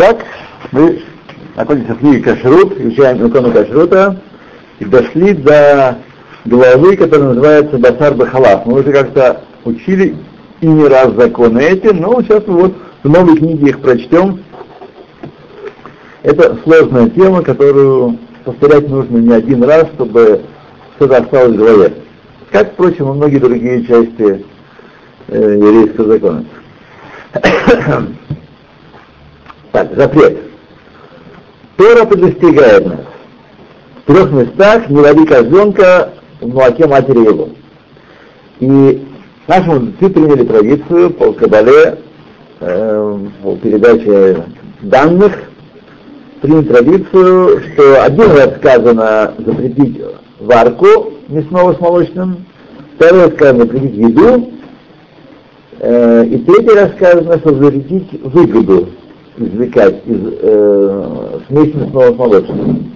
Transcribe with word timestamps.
Так, 0.00 0.24
мы 0.72 1.02
находимся 1.56 1.92
в 1.92 1.98
книге 1.98 2.22
Кашрут, 2.22 2.80
изучаем 2.80 3.28
икону 3.28 3.52
Кашрута, 3.52 4.18
и 4.78 4.86
дошли 4.86 5.34
до 5.34 5.98
главы, 6.46 6.96
которая 6.96 7.34
называется 7.34 7.76
Басар 7.76 8.14
Бахалав. 8.14 8.64
Мы 8.64 8.80
уже 8.80 8.92
как-то 8.92 9.42
учили 9.66 10.16
и 10.62 10.66
не 10.66 10.88
раз 10.88 11.12
законы 11.12 11.58
эти, 11.60 11.88
но 11.88 12.22
сейчас 12.22 12.46
мы 12.46 12.60
вот 12.62 12.74
в 13.02 13.10
новой 13.10 13.36
книге 13.36 13.68
их 13.68 13.80
прочтем. 13.82 14.42
Это 16.22 16.56
сложная 16.64 17.10
тема, 17.10 17.42
которую 17.42 18.18
повторять 18.46 18.88
нужно 18.88 19.18
не 19.18 19.34
один 19.34 19.62
раз, 19.64 19.86
чтобы 19.96 20.40
что-то 20.96 21.18
осталось 21.18 21.56
в 21.56 21.58
голове. 21.58 21.92
Как, 22.50 22.72
впрочем, 22.72 23.10
и 23.10 23.16
многие 23.16 23.38
другие 23.38 23.84
части 23.84 24.46
э, 25.28 25.58
еврейского 25.58 26.08
закона. 26.08 26.44
Так, 29.72 29.94
запрет. 29.96 30.38
Тора 31.76 32.04
предостерегает 32.04 32.86
нас. 32.86 33.00
В 34.04 34.12
трех 34.12 34.32
местах 34.32 34.88
не 34.88 34.98
лови 34.98 35.24
козленка 35.24 36.12
в 36.40 36.48
молоке 36.48 36.86
матери 36.86 37.18
его. 37.18 37.48
И 38.58 39.06
наши 39.46 39.70
мудрецы 39.70 40.10
приняли 40.10 40.44
традицию 40.44 41.10
по 41.10 41.32
Кабале, 41.32 41.98
э, 42.60 43.18
по 43.42 43.56
передаче 43.56 44.44
данных, 44.82 45.32
приняли 46.42 46.64
традицию, 46.64 47.62
что 47.72 48.02
один 48.02 48.30
раз 48.32 48.56
сказано 48.56 49.34
запретить 49.38 50.02
варку 50.40 51.12
мясного 51.28 51.74
с 51.74 51.80
молочным, 51.80 52.44
второй 52.96 53.26
раз 53.26 53.34
сказано 53.34 53.64
запретить 53.64 53.94
еду, 53.94 54.50
э, 55.78 56.26
и 56.26 56.38
третий 56.38 56.74
раз 56.74 56.90
сказано, 56.96 57.38
что 57.38 57.54
запретить 57.54 58.20
выгоду 58.22 58.88
извлекать 59.40 60.06
из 60.06 60.20
э, 60.40 61.40
смеси 61.48 61.76
мясного 61.76 62.12
с 62.12 62.16
молочным. 62.16 62.92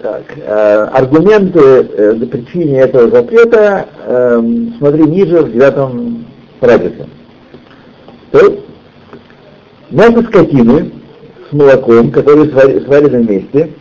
Так, 0.00 0.22
э, 0.36 0.84
аргументы 0.92 1.60
э, 1.60 2.14
за 2.16 2.26
причине 2.26 2.80
этого 2.80 3.10
запрета 3.10 3.88
э, 4.04 4.42
смотри 4.78 5.02
ниже 5.04 5.42
в 5.42 5.52
девятом 5.52 6.26
параграфе. 6.60 7.06
То 8.30 8.58
мясо 9.90 10.22
скотины 10.22 10.92
с 11.48 11.52
молоком, 11.52 12.10
которые 12.12 12.50
сварены 12.50 13.22
вместе, 13.22 13.72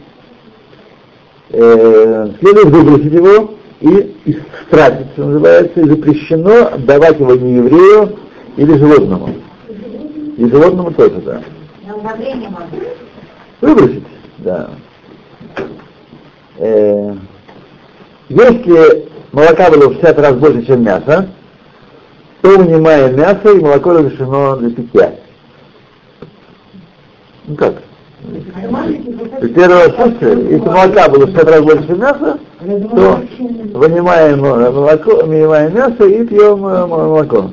э, 1.49 2.29
следует 2.39 2.67
выбросить 2.67 3.13
его 3.13 3.56
и 3.80 4.16
истратиться, 4.25 5.23
называется, 5.23 5.80
и 5.80 5.89
запрещено 5.89 6.78
давать 6.80 7.20
его 7.20 7.36
не 7.36 7.56
еврею 7.56 8.17
или 8.56 8.78
животному. 8.78 9.36
И 10.38 10.45
животному 10.45 10.92
тоже, 10.92 11.22
да. 11.22 11.42
Выбросить, 13.61 14.03
да. 14.39 14.70
Э, 16.58 17.14
если 18.30 19.08
молока 19.31 19.70
было 19.70 19.89
в 19.89 19.94
60 19.94 20.20
раз 20.20 20.36
больше, 20.36 20.66
чем 20.66 20.83
мясо, 20.83 21.30
то 22.42 22.58
вынимаем 22.58 23.16
мясо 23.16 23.52
и 23.52 23.61
молоко 23.61 23.94
разрешено 23.94 24.58
для 24.58 24.72
питья. 24.72 25.16
Ну 27.45 27.55
как? 27.55 27.75
При 29.39 29.50
первом 29.50 29.78
отсутствии, 29.78 30.53
если 30.53 30.66
молока 30.66 31.09
было 31.09 31.25
в 31.25 31.30
60 31.30 31.50
раз 31.50 31.61
больше 31.61 31.95
мяса, 31.95 32.39
то 32.59 33.22
вынимаем 33.73 34.39
молоко, 34.39 35.25
вынимаем 35.25 35.75
мясо 35.75 36.05
и 36.05 36.25
пьем 36.25 36.66
э, 36.66 36.86
молоко. 36.88 37.52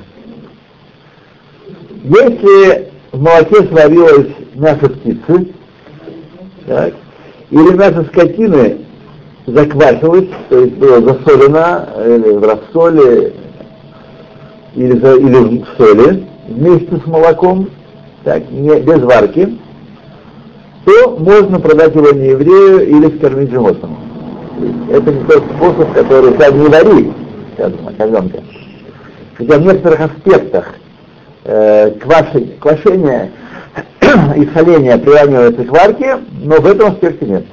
Если 2.05 2.89
в 3.13 3.23
молоке 3.23 3.69
сварилось 3.69 4.29
мясо 4.55 4.89
птицы, 4.89 5.49
так, 6.67 6.95
или 7.51 7.77
мясо 7.77 8.05
скотины 8.05 8.79
заквасилось, 9.47 10.29
то 10.49 10.59
есть 10.59 10.75
было 10.77 11.03
засолено 11.03 11.89
или 12.07 12.33
в 12.33 12.45
рассоле, 12.45 13.35
или, 14.75 14.99
за, 14.99 15.17
или 15.17 15.63
в 15.63 15.67
соли 15.77 16.27
вместе 16.49 16.97
с 16.97 17.07
молоком, 17.07 17.69
так, 18.25 18.51
не, 18.51 18.81
без 18.81 19.03
варки, 19.03 19.59
то 20.87 21.17
можно 21.19 21.61
продать 21.61 21.95
его 21.95 22.11
не 22.11 22.29
еврею 22.29 22.89
или 22.89 23.17
скормить 23.19 23.51
животному. 23.51 24.14
Это 24.91 25.13
не 25.13 25.25
тот 25.25 25.45
способ, 25.57 25.93
который 25.93 26.35
как 26.35 26.53
не 26.53 26.69
вари, 26.69 27.13
скажем, 27.55 27.95
козленка. 27.97 28.43
Хотя 29.37 29.59
в 29.59 29.63
некоторых 29.63 30.01
аспектах 30.01 30.75
э, 31.45 31.91
кваши, 31.93 32.57
квашение 32.61 33.33
и 34.37 34.47
соление 34.55 34.99
приравнивается 34.99 35.65
к 35.65 35.71
варке, 35.71 36.19
но 36.43 36.61
в 36.61 36.67
этом 36.67 36.93
аспекте 36.93 37.27
нет. 37.27 37.45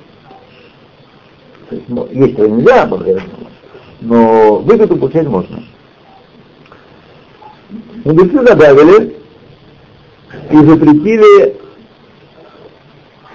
То 1.70 1.76
есть, 1.76 1.90
ну, 1.90 2.08
есть 2.12 2.38
его 2.38 2.48
нельзя, 2.48 2.88
но 4.02 4.58
выгоду 4.58 4.98
получать 4.98 5.28
можно. 5.28 5.64
Мудрецы 8.04 8.44
добавили 8.44 9.16
и 10.52 10.58
запретили 10.58 11.56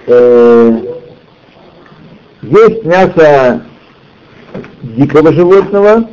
э, 0.07 0.96
есть 2.41 2.83
мясо 2.83 3.63
дикого 4.83 5.33
животного, 5.33 6.09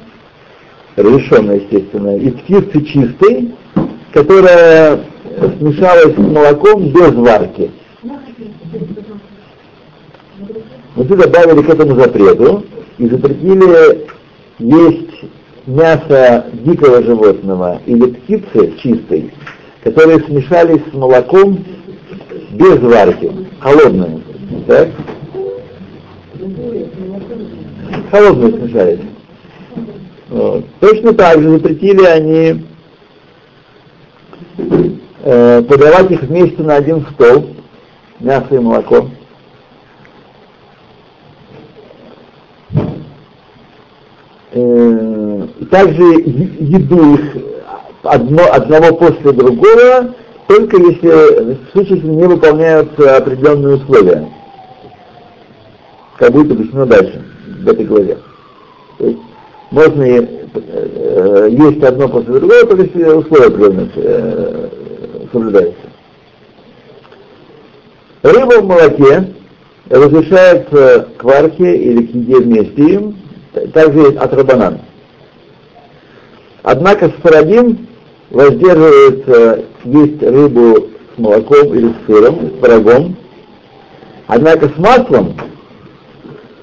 разрешенное, 0.96 1.56
естественно, 1.56 2.16
и 2.16 2.30
птицы 2.30 2.84
чистой, 2.84 3.54
которая 4.12 5.00
смешалась 5.58 6.14
с 6.14 6.18
молоком 6.18 6.88
без 6.90 7.12
варки. 7.14 7.70
Тут 10.94 11.08
добавили 11.08 11.62
к 11.62 11.68
этому 11.68 12.00
запрету 12.00 12.64
и 12.98 13.08
запретили 13.08 14.06
есть 14.58 15.24
мясо 15.66 16.46
дикого 16.52 17.02
животного 17.02 17.80
или 17.86 18.06
птицы 18.12 18.74
чистой, 18.78 19.32
которые 19.82 20.20
смешались 20.20 20.82
с 20.90 20.94
молоком 20.94 21.64
без 22.52 22.78
варки, 22.78 23.30
холодные. 23.60 24.20
Так? 24.66 24.88
Холодные 28.10 28.52
смешались. 28.52 29.00
Вот. 30.28 30.64
Точно 30.80 31.14
так 31.14 31.40
же 31.40 31.50
запретили 31.50 32.04
они 32.04 32.64
э, 35.22 35.62
подавать 35.62 36.10
их 36.10 36.22
вместе 36.22 36.62
на 36.62 36.76
один 36.76 37.06
стол, 37.12 37.46
мясо 38.20 38.46
и 38.50 38.58
молоко. 38.58 39.08
Э, 44.52 45.46
также 45.70 46.02
еду 46.02 47.14
их 47.14 47.36
одно, 48.02 48.42
одного 48.52 48.96
после 48.96 49.32
другого 49.32 50.14
только 50.46 50.76
если 50.76 51.54
в 51.54 51.72
случае, 51.72 51.96
если 51.96 52.08
не 52.08 52.24
выполняются 52.24 53.16
определенные 53.16 53.76
условия, 53.76 54.28
как 56.16 56.32
будет 56.32 56.52
объяснено 56.52 56.86
дальше, 56.86 57.22
в 57.60 57.68
этой 57.68 57.84
главе. 57.84 58.18
То 58.98 59.06
есть 59.06 59.18
можно 59.70 60.02
э, 60.02 61.48
есть 61.50 61.82
одно 61.82 62.08
после 62.08 62.34
другого, 62.34 62.66
только 62.66 62.82
если 62.84 63.04
условия 63.04 63.46
определенные 63.46 63.90
э, 63.96 64.68
соблюдаются. 65.32 65.86
Рыба 68.22 68.60
в 68.60 68.64
молоке 68.64 69.34
разрешается 69.90 71.08
к 71.18 71.24
варке 71.24 71.76
или 71.76 72.06
к 72.06 72.14
еде 72.14 72.38
вместе 72.38 72.82
им, 72.94 73.16
также 73.72 74.16
от 74.16 74.32
рабанан. 74.32 74.80
Однако 76.62 77.10
сфарадим 77.18 77.86
воздерживается 78.30 79.64
есть 79.84 80.22
рыбу 80.22 80.88
с 81.14 81.18
молоком 81.18 81.74
или 81.74 81.88
с 81.88 82.06
сыром, 82.06 82.50
с 82.56 82.62
пирогом. 82.62 83.16
Однако 84.26 84.68
с 84.68 84.78
маслом 84.78 85.36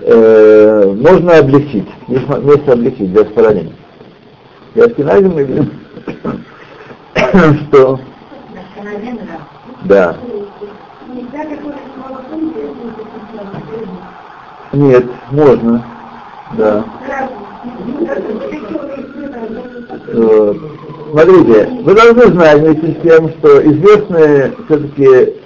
э, 0.01 0.95
можно 0.97 1.37
облегчить, 1.37 1.87
есть 2.07 2.27
место 2.27 2.73
облегчить 2.73 3.11
для 3.11 3.23
споранения. 3.25 3.73
Я 4.75 4.85
Аскиназим 4.85 5.33
мы 5.33 5.43
видим, 5.43 5.71
что... 7.67 7.99
Да. 9.85 10.15
Нет, 14.73 15.05
можно. 15.31 15.85
Да. 16.57 16.85
Вот. 20.13 20.57
Смотрите, 21.11 21.69
вы 21.83 21.93
должны 21.93 22.23
знать 22.27 22.59
вместе 22.59 22.91
с 22.93 23.01
тем, 23.03 23.29
что 23.31 23.61
известные 23.65 24.53
все-таки 24.65 25.40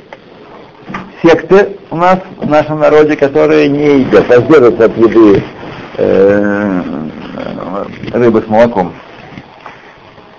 секты 1.21 1.77
у 1.91 1.95
нас, 1.95 2.19
в 2.37 2.49
нашем 2.49 2.79
народе, 2.79 3.15
которые 3.15 3.67
не 3.69 3.99
едят, 3.99 4.27
воздерживаются 4.27 4.85
от 4.85 4.97
еды 4.97 5.43
э, 5.97 6.83
рыбы 8.13 8.41
с 8.41 8.47
молоком. 8.47 8.93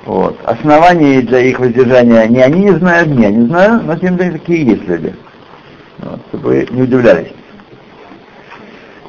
Вот. 0.05 0.39
Оснований 0.45 1.23
для 1.23 1.41
их 1.41 1.59
воздержания 1.59 2.27
ни 2.27 2.39
они 2.39 2.65
не 2.65 2.73
знают, 2.73 3.09
ни 3.09 3.23
я 3.23 3.31
не 3.31 3.47
знаю, 3.47 3.83
но 3.85 3.97
тем 3.97 4.13
не 4.13 4.25
менее 4.25 4.39
такие 4.39 4.65
есть 4.65 4.87
люди. 4.87 5.15
Вот, 5.99 6.21
чтобы 6.29 6.49
вы 6.49 6.69
не 6.71 6.83
удивлялись. 6.83 7.33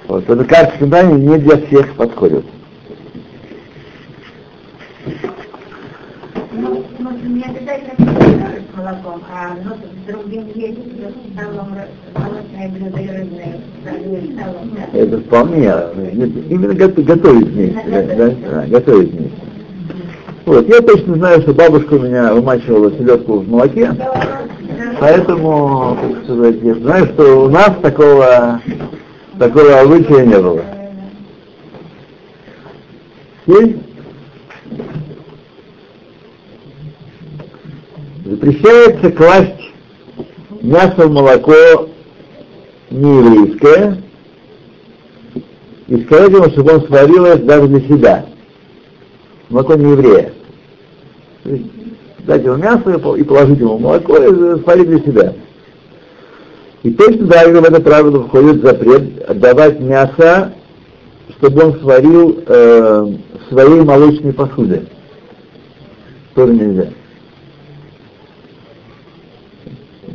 Вот, 0.07 0.27
это 0.29 0.43
кажется, 0.45 0.85
не 0.85 1.37
для 1.37 1.57
всех 1.67 1.95
подходит. 1.95 2.45
Не 7.23 7.43
обязательно 7.43 7.95
с 7.97 8.77
молоком, 8.77 9.21
а 9.31 9.55
ну, 9.63 9.71
с 9.75 10.11
другим 10.11 10.47
есть 10.55 10.79
столом 11.33 11.69
молочные 12.15 12.69
блюда 12.69 12.99
и 12.99 14.35
да? 14.35 14.97
Это 14.97 15.19
вполне, 15.19 15.73
именно 16.49 16.73
готовить 16.73 17.47
вместе, 17.47 17.83
да, 17.87 18.03
да, 18.03 18.29
да, 18.51 18.67
готовить 18.67 19.11
вместе. 19.11 19.37
Вот, 20.45 20.67
я 20.67 20.81
точно 20.81 21.15
знаю, 21.15 21.41
что 21.41 21.53
бабушка 21.53 21.95
у 21.95 21.99
меня 21.99 22.33
вымачивала 22.33 22.91
селедку 22.91 23.39
в 23.39 23.49
молоке, 23.49 23.91
поэтому, 24.99 25.97
так 26.01 26.23
сказать, 26.23 26.55
я 26.61 26.75
знаю, 26.75 27.05
что 27.07 27.45
у 27.45 27.49
нас 27.49 27.71
такого, 27.81 28.61
такого 29.39 29.79
обычая 29.81 30.25
не 30.25 30.37
было. 30.37 30.61
Есть? 33.47 33.87
Запрещается 38.27 39.09
класть 39.12 39.71
мясо 40.62 41.07
в 41.07 41.12
молоко 41.13 41.88
нееврейское 42.89 44.03
и 45.88 46.03
сказать 46.03 46.31
ему, 46.33 46.50
чтобы 46.50 46.74
он 46.74 46.88
сварилось 46.88 47.39
даже 47.44 47.69
для 47.69 47.79
себя. 47.88 48.25
Молоко 49.47 49.75
не 49.75 49.91
еврея. 49.91 50.33
Дать 52.25 52.44
ему 52.44 52.57
мясо 52.57 53.15
и 53.15 53.24
положить 53.24 53.59
ему 53.59 53.79
молоко 53.79 54.18
и 54.18 54.62
сварить 54.62 54.89
для 54.89 55.00
себя. 55.00 55.33
И 56.83 56.91
точно 56.91 57.27
так 57.27 57.56
же 57.56 57.62
в 57.62 57.63
это 57.63 57.81
правило 57.81 58.24
входит 58.24 58.62
запрет 58.62 59.21
отдавать 59.25 59.79
мясо, 59.79 60.53
чтобы 61.38 61.63
он 61.63 61.79
сварил 61.79 62.44
э, 62.45 63.06
в 63.06 63.53
своей 63.53 63.81
молочной 63.83 64.33
посуде. 64.33 64.83
Тоже 66.35 66.53
нельзя. 66.53 66.89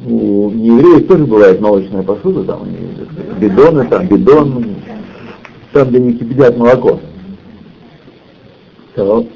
У 0.04 0.50
неевреев 0.50 1.06
тоже 1.06 1.26
бывает 1.26 1.60
молочная 1.60 2.02
посуда, 2.02 2.44
там 2.44 2.66
бидоны, 3.38 3.86
там 3.86 4.06
бидон, 4.06 4.76
там, 5.72 5.88
где 5.88 6.00
не 6.00 6.14
кипятят 6.14 6.56
молоко. 6.56 7.00
То. 8.94 9.26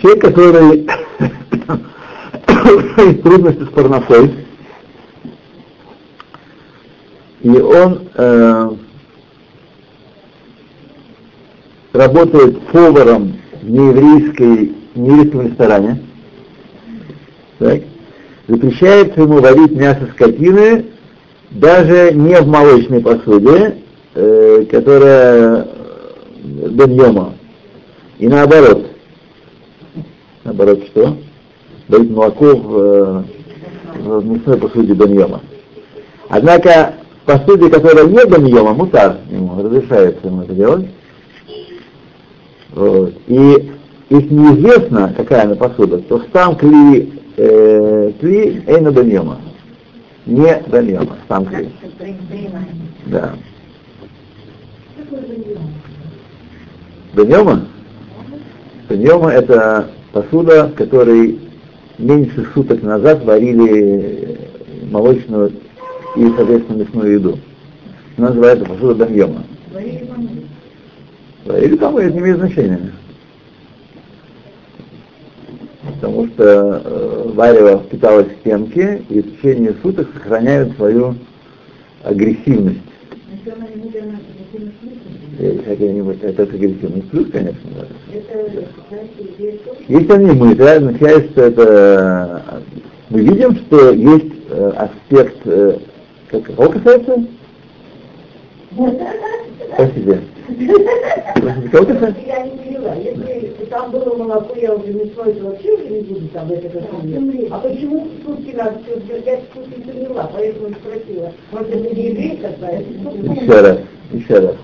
Человек, 0.00 0.22
который 0.22 0.86
есть 3.08 3.22
трудности 3.22 3.64
с 3.64 3.68
парнофой, 3.68 4.34
и 7.42 7.50
он 7.50 8.08
э, 8.14 8.70
работает 11.92 12.60
поваром 12.68 13.34
в 13.62 13.70
нееврейской, 13.70 14.74
нееврейском 14.94 15.48
ресторане, 15.48 16.02
так, 17.58 17.82
запрещается 18.46 19.20
ему 19.20 19.40
варить 19.40 19.72
мясо 19.72 20.08
скотины 20.12 20.86
даже 21.50 22.12
не 22.12 22.40
в 22.40 22.46
молочной 22.46 23.00
посуде, 23.00 23.76
э, 24.14 24.64
которая 24.70 25.68
беньома. 26.42 27.34
И 28.18 28.28
наоборот. 28.28 28.86
Наоборот 30.44 30.84
что? 30.86 31.16
Варить 31.88 32.10
молоко 32.10 32.56
в, 32.56 32.78
э, 32.78 33.22
в 34.00 34.26
мясной 34.26 34.58
посуде 34.58 34.94
беньома. 34.94 35.40
Однако 36.28 36.94
в 37.22 37.26
посуде, 37.26 37.70
которая 37.70 38.06
не 38.06 38.24
беньома, 38.26 38.74
мутар 38.74 39.18
ему 39.30 39.62
разрешается 39.62 40.26
ему 40.26 40.42
это 40.42 40.54
делать. 40.54 40.86
Вот. 42.72 43.14
И 43.28 43.72
если 44.10 44.34
неизвестно, 44.34 45.14
какая 45.16 45.44
она 45.44 45.54
посуда, 45.54 45.98
то 45.98 46.20
сам 46.32 46.56
кли 46.56 47.13
кли 47.36 48.62
эйна 48.66 48.92
баньома. 48.92 49.40
Не 50.26 50.62
баньома, 50.68 51.16
сам 51.28 51.46
кли. 51.46 51.68
Да. 53.06 53.34
Баньома? 57.14 57.66
Баньома 58.88 59.30
это 59.30 59.90
посуда, 60.12 60.68
в 60.68 60.74
которой 60.74 61.38
меньше 61.98 62.46
суток 62.54 62.82
назад 62.82 63.24
варили 63.24 64.38
молочную 64.90 65.52
и, 66.16 66.28
соответственно, 66.36 66.82
мясную 66.82 67.12
еду. 67.12 67.38
Она 68.16 68.28
называется 68.28 68.64
посуда 68.64 68.94
баньома. 69.06 69.44
Варили 71.44 71.76
там, 71.76 71.96
это 71.96 72.12
не 72.12 72.20
имеет 72.20 72.38
значения 72.38 72.92
потому 75.94 76.26
что 76.28 76.82
э, 76.84 77.30
варево 77.34 77.82
впиталось 77.86 78.28
в 78.28 78.40
стенки 78.40 79.02
и 79.08 79.20
в 79.20 79.36
течение 79.36 79.74
суток 79.82 80.08
сохраняют 80.14 80.74
свою 80.76 81.14
агрессивность. 82.02 82.80
Какая-нибудь, 85.66 86.22
это 86.22 86.42
агрессивность 86.44 87.10
плюс, 87.10 87.28
конечно. 87.30 87.70
Да. 87.76 87.86
Если 89.88 90.12
они 90.12 90.30
мытые, 90.32 90.72
означает, 90.74 91.30
что 91.30 91.42
это... 91.42 92.62
Мы 93.10 93.20
видим, 93.20 93.56
что 93.56 93.90
есть 93.90 94.32
э, 94.50 94.72
аспект... 94.76 95.36
Э, 95.44 95.78
как, 96.28 96.44
кого 96.44 96.70
касается? 96.70 97.24
Спасибо. 99.74 100.18
Кого 101.70 101.86
касается? 101.86 102.20
Я 102.26 102.44
не 102.44 102.56
поняла. 102.58 102.94
Если 102.94 103.64
там 103.70 103.90
было 103.90 104.16
молоко, 104.16 104.54
я 104.56 104.74
уже 104.74 104.92
не 104.92 105.10
смою, 105.10 105.34
вообще 105.42 105.72
уже 105.72 105.88
не 105.88 106.00
буду 106.02 106.28
там 106.28 106.50
это 106.50 106.68
готовить. 106.68 107.48
А 107.50 107.58
почему 107.58 108.08
сутки 108.24 108.54
надо 108.56 108.78
все 108.84 109.00
держать, 109.00 109.40
сутки 109.54 109.78
не 109.78 109.92
поняла, 109.92 110.30
поэтому 110.32 110.74
спросила. 110.74 111.32
Может, 111.52 111.68
это 111.74 111.94
не 111.94 112.02
еврей 112.08 112.40
какая-то? 112.42 113.42
Еще 113.42 113.60
раз, 113.60 113.78
еще 114.12 114.38
раз. 114.38 114.56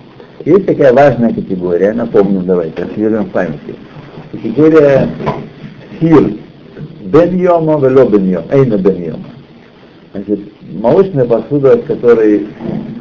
Есть 0.45 0.67
такая 0.67 0.93
важная 0.93 1.35
категория, 1.35 1.93
напомню, 1.93 2.41
давайте, 2.41 2.83
освежим 2.83 3.25
в 3.25 3.31
памяти. 3.31 3.75
Категория 4.33 5.09
сир. 6.00 6.35
Бен 7.00 7.38
йома, 7.38 7.79
вело 7.81 8.09
бен 8.09 8.29
йома, 8.31 8.47
эйна 8.50 8.76
бен 8.79 9.02
йома. 9.02 9.25
Значит, 10.12 10.40
молочная 10.81 11.25
посуда, 11.25 11.76
в 11.76 11.85
которой 11.87 12.47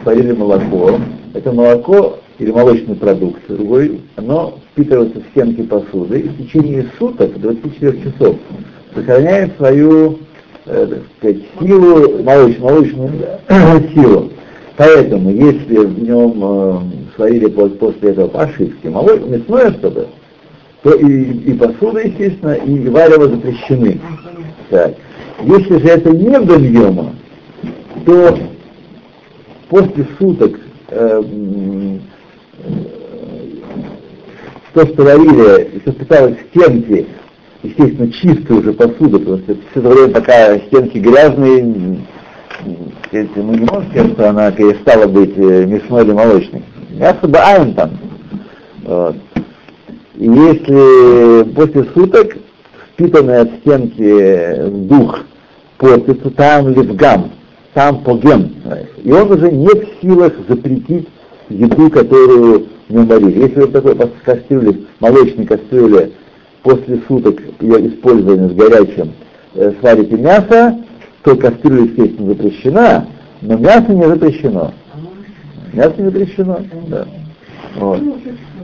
сварили 0.09 0.31
молоко, 0.33 0.99
это 1.35 1.51
молоко 1.51 2.17
или 2.39 2.49
молочный 2.49 2.95
продукт 2.95 3.41
другой, 3.47 4.01
оно 4.15 4.55
впитывается 4.71 5.19
в 5.19 5.23
стенки 5.31 5.61
посуды 5.61 6.19
и 6.21 6.27
в 6.29 6.37
течение 6.37 6.87
суток, 6.97 7.39
24 7.39 8.01
часов, 8.01 8.35
сохраняет 8.95 9.55
свою 9.57 10.17
э, 10.65 10.99
сказать, 11.17 11.37
силу, 11.59 12.23
молоч, 12.23 12.57
молочную 12.57 13.11
силу. 13.93 14.31
Поэтому, 14.77 15.29
если 15.29 15.77
в 15.77 16.01
нем 16.01 16.39
э, 16.41 16.77
сварили 17.15 17.47
после 17.47 18.09
этого 18.09 18.29
по 18.29 18.43
ошибке 18.43 18.89
мясное 18.89 19.71
что-то, 19.73 20.07
то 20.81 20.93
и, 20.93 21.23
и 21.51 21.53
посуда, 21.53 21.99
естественно, 21.99 22.53
и 22.53 22.87
варево 22.87 23.27
запрещены. 23.27 23.99
Так. 24.69 24.95
Если 25.43 25.77
же 25.77 25.87
это 25.87 26.09
не 26.09 26.39
бельема, 26.45 27.13
то 28.05 28.37
после 29.69 30.05
суток 30.17 30.59
э, 30.89 31.23
то, 34.73 34.85
что 34.87 35.03
варили, 35.03 35.69
и 35.75 35.79
что 35.79 35.91
питалось 35.93 36.37
стенки, 36.49 37.07
естественно, 37.63 38.11
чистая 38.11 38.59
уже 38.59 38.73
посуда, 38.73 39.19
потому 39.19 39.37
что 39.37 39.55
все 39.71 39.79
это 39.79 39.89
время, 39.89 40.13
пока 40.13 40.57
стенки 40.59 40.97
грязные, 40.97 41.63
мы 43.11 43.57
не 43.57 43.65
можем 43.65 43.89
сказать, 43.91 44.11
что 44.13 44.29
она 44.29 44.51
перестала 44.51 45.07
быть 45.07 45.37
э, 45.37 45.65
мясной 45.65 46.03
или 46.03 46.11
молочной. 46.11 46.63
Мясо 46.89 47.27
баайн 47.27 47.73
там. 47.75 47.91
Вот. 48.83 49.15
И 50.15 50.25
если 50.25 51.53
после 51.53 51.85
суток 51.93 52.35
впитанный 52.93 53.39
от 53.41 53.49
стенки 53.61 54.69
дух 54.87 55.19
портится, 55.77 56.29
там 56.31 56.69
левгам, 56.69 57.31
там 57.73 58.03
погем. 58.03 58.53
И 59.03 59.11
он 59.11 59.31
уже 59.31 59.51
не 59.51 59.67
в 59.67 60.01
силах 60.01 60.33
запретить 60.47 61.07
еду, 61.49 61.89
которую 61.89 62.67
в 62.87 62.93
нем 62.93 63.07
варили. 63.07 63.41
Если 63.43 63.61
вот 63.61 63.71
такой 63.71 63.95
кастрюле, 64.23 64.81
молочной 64.99 65.45
кастрюле 65.45 66.11
после 66.63 67.01
суток 67.07 67.41
ее 67.59 67.87
использования 67.87 68.49
с 68.49 68.53
горячим 68.53 69.13
э, 69.55 69.73
сварите 69.79 70.15
мясо, 70.17 70.77
то 71.23 71.35
кастрюля, 71.35 71.83
естественно, 71.83 72.29
запрещена, 72.29 73.07
но 73.41 73.57
мясо 73.57 73.91
не 73.91 74.05
запрещено. 74.05 74.73
Мясо 75.73 75.93
не 75.97 76.05
запрещено, 76.05 76.59
да. 76.87 77.05
Вот. 77.75 78.01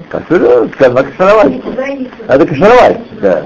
Кастрюля, 0.09 0.69
надо 0.79 1.03
кашировать. 1.03 1.63
Надо 2.27 2.47
кашировать, 2.47 2.97
да. 3.21 3.45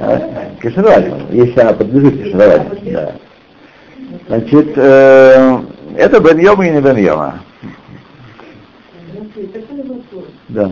А, 0.00 0.50
Кашировать, 0.60 1.12
если 1.30 1.60
она 1.60 1.72
подлежит 1.72 2.18
кашировать, 2.18 2.92
да. 2.92 3.12
Значит, 4.28 4.72
э, 4.76 5.60
это 5.96 6.20
беньема 6.20 6.66
и 6.66 6.70
не 6.70 6.80
беньема. 6.80 7.40
Да. 10.48 10.70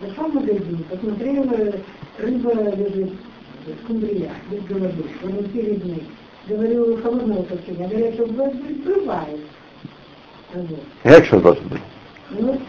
Зашел 0.00 0.24
в 0.30 0.34
магазин, 0.34 0.84
посмотрел, 0.90 1.44
рыба 2.18 2.52
лежит, 2.76 3.12
скумбрия, 3.84 4.30
без 4.50 4.62
головы, 4.64 5.04
внутри 5.22 5.62
рыбный. 5.62 6.02
Говорю, 6.48 7.00
холодного 7.02 7.42
копчения. 7.44 7.88
Говорят, 7.88 8.14
что 8.14 8.24
взрывает. 8.24 9.40
Гекшер 11.04 11.40
должен 11.40 11.68
быть. 11.68 11.80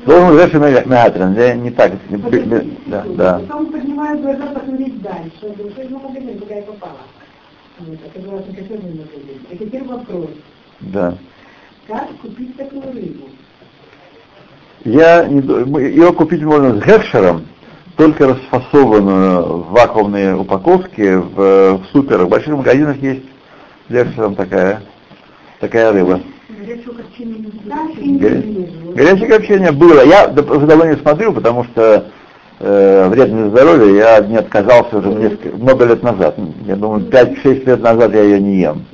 Должен 0.06 0.36
быть 0.36 0.44
Гекшер 0.44 0.86
Меатрин, 0.86 1.34
не, 1.34 1.64
не 1.64 1.72
так. 1.72 1.92
не- 2.10 2.78
да, 2.86 3.04
да. 3.16 3.40
Потом 3.40 3.66
поднимаю 3.72 4.20
глаза 4.20 4.46
посмотреть 4.48 5.02
дальше. 5.02 5.56
Говорю, 5.58 5.72
что 5.72 5.82
из 5.82 6.40
куда 6.40 6.56
я 6.56 6.62
попала. 6.62 6.98
Это 9.50 9.66
теперь 9.66 9.84
вопрос. 9.84 10.30
да. 10.80 11.18
Как 11.88 12.08
купить 12.22 12.56
такую 12.56 12.84
рыбу? 12.94 13.30
Я 14.86 15.26
не, 15.26 15.42
ее 15.82 16.14
купить 16.14 16.44
можно 16.44 16.80
с 16.80 16.86
гекшером, 16.86 17.48
только 17.98 18.28
расфасованную 18.28 19.58
в 19.58 19.72
вакуумные 19.72 20.36
упаковки 20.36 21.16
в, 21.16 21.78
в 21.78 21.86
суперах. 21.92 22.28
В 22.28 22.30
больших 22.30 22.56
магазинах 22.56 23.02
есть 23.02 23.26
с 23.90 23.92
гекшером 23.92 24.36
такая, 24.36 24.84
такая 25.60 25.92
рыба. 25.92 26.22
Горячее 26.50 26.94
копчение 29.28 29.72
было. 29.72 30.06
Я 30.06 30.28
давно 30.28 30.86
не 30.86 30.98
смотрю, 30.98 31.34
потому 31.34 31.64
что 31.66 32.06
э, 32.64 33.10
вредно 33.10 33.42
для 33.42 33.50
здоровья. 33.50 33.94
Я 33.94 34.20
не 34.26 34.38
отказался 34.38 34.98
уже 34.98 35.10
несколько, 35.10 35.56
много 35.58 35.86
лет 35.86 36.02
назад. 36.02 36.36
Я 36.66 36.76
думаю, 36.76 37.06
5-6 37.10 37.66
лет 37.66 37.82
назад 37.82 38.14
я 38.14 38.22
ее 38.24 38.40
не 38.40 38.60
ем. 38.60 38.86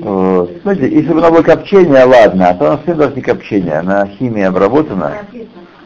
Вот. 0.00 0.50
Знаете, 0.62 0.88
если 0.88 1.12
бы 1.12 1.18
она 1.18 1.30
была 1.30 1.42
копчение, 1.42 2.04
ладно, 2.04 2.48
а 2.48 2.54
то 2.54 2.66
она 2.66 2.76
совсем 2.78 2.98
даже 2.98 3.14
не 3.16 3.22
копчение, 3.22 3.74
она 3.74 4.06
химией 4.06 4.46
обработана. 4.46 5.12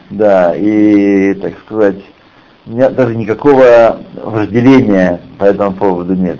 Да, 0.09 0.53
и, 0.55 1.33
так 1.35 1.53
сказать, 1.65 1.97
у 2.65 2.71
меня 2.71 2.89
даже 2.89 3.15
никакого 3.15 3.99
вожделения 4.21 5.19
по 5.37 5.45
этому 5.45 5.73
поводу 5.73 6.13
нет. 6.15 6.39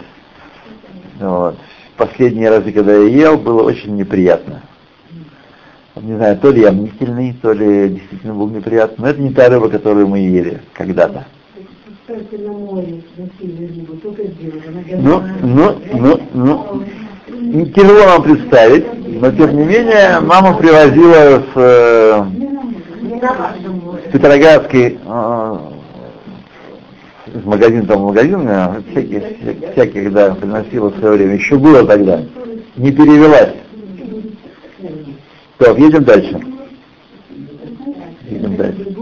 Вот. 1.20 1.56
Последние 1.98 2.50
разы, 2.50 2.72
когда 2.72 2.94
я 2.94 3.08
ел, 3.08 3.38
было 3.38 3.64
очень 3.64 3.96
неприятно. 3.96 4.62
Не 6.02 6.16
знаю, 6.16 6.38
то 6.38 6.52
ли 6.52 6.62
я 6.62 6.72
мнительный, 6.74 7.34
то 7.42 7.54
ли 7.54 7.90
действительно 7.90 8.34
был 8.34 8.50
неприятно, 8.50 9.06
но 9.06 9.10
это 9.10 9.22
не 9.22 9.32
та 9.32 9.48
рыба, 9.48 9.70
которую 9.70 10.08
мы 10.08 10.20
ели 10.20 10.62
когда-то. 10.74 11.26
Ну, 14.98 15.24
ну, 15.42 16.20
ну, 16.34 16.84
ну, 17.32 17.66
тяжело 17.68 18.06
вам 18.08 18.24
представить, 18.24 18.86
но 19.22 19.32
тем 19.32 19.56
не 19.56 19.64
менее 19.64 20.20
мама 20.20 20.58
привозила 20.58 21.42
с, 21.42 21.52
э, 21.56 22.26
с 24.08 24.12
Петроградской 24.12 25.00
э, 25.04 25.58
из 27.34 27.44
магазина 27.46 27.86
там 27.86 28.02
в 28.02 28.06
магазин, 28.08 28.48
э, 28.48 28.82
всяких, 28.92 29.24
всяких, 29.72 30.14
да, 30.14 30.36
приносила 30.36 30.90
в 30.90 31.00
свое 31.00 31.16
время. 31.16 31.36
Еще 31.36 31.58
было 31.58 31.86
тогда. 31.86 32.22
Не 32.76 32.92
перевелась. 32.92 33.65
Так, 35.58 35.80
едем 35.80 36.04
дальше. 36.04 36.42
Едем 38.30 38.56
дальше. 38.58 38.96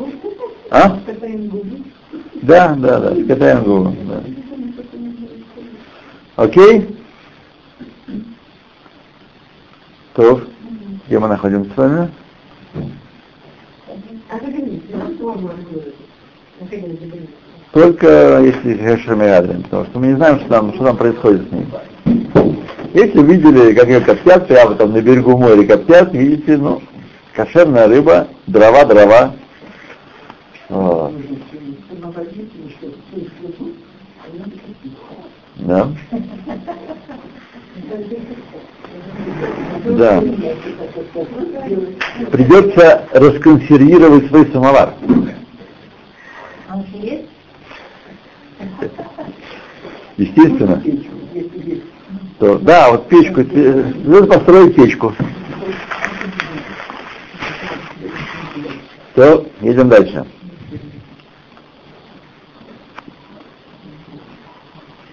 А? 0.70 1.00
Да, 2.42 2.76
да, 2.76 3.00
да, 3.00 3.24
скатаем 3.24 3.64
голову. 3.64 3.96
Да. 4.08 4.24
Окей? 6.36 6.88
То, 10.14 10.42
где 11.08 11.20
мы 11.20 11.28
находимся 11.28 11.72
с 11.72 11.78
вами? 11.78 12.10
А. 14.30 14.40
Только 17.72 18.40
если 18.44 18.78
Хешемиадрин, 18.78 19.64
потому 19.64 19.86
что 19.86 20.00
мы 20.00 20.08
не 20.08 20.16
знаем, 20.16 20.40
что 20.40 20.50
там, 20.50 20.74
что 20.76 20.86
там 20.86 20.98
происходит 20.98 21.48
с 21.50 21.52
ней. 21.52 21.66
Если 22.06 23.24
видели, 23.24 23.74
как 23.74 23.88
ее 23.88 24.02
коптят, 24.02 24.48
прямо 24.48 24.76
там 24.76 24.92
на 24.92 25.02
берегу 25.02 25.38
моря 25.38 25.66
коптят, 25.66 26.14
видите, 26.14 26.58
ну, 26.58 26.82
кошерная 27.34 27.88
рыба, 27.88 28.28
дрова, 28.46 28.86
дрова. 28.86 29.36
Вот. 30.70 31.14
Да. 35.56 35.88
Да. 39.86 40.22
Придется 42.32 43.08
расконсервировать 43.12 44.28
свой 44.28 44.52
самовар. 44.52 44.94
А? 46.70 46.84
Естественно. 50.18 50.82
То, 52.40 52.58
да, 52.58 52.92
вот 52.92 53.08
печку, 53.08 53.42
э, 53.42 53.94
надо 54.04 54.28
построить 54.28 54.76
печку. 54.76 55.14
То, 59.16 59.46
едем 59.62 59.90
дальше. 59.90 60.26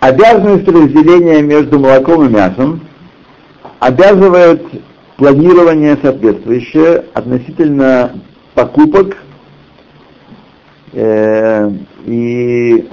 Обязанность 0.01 0.67
разделения 0.67 1.43
между 1.43 1.79
молоком 1.79 2.25
и 2.25 2.29
мясом 2.29 2.81
обязывает 3.81 4.63
планирование 5.17 5.99
соответствующее 6.01 7.05
относительно 7.13 8.19
покупок 8.55 9.19
э, 10.93 11.71
и 12.07 12.89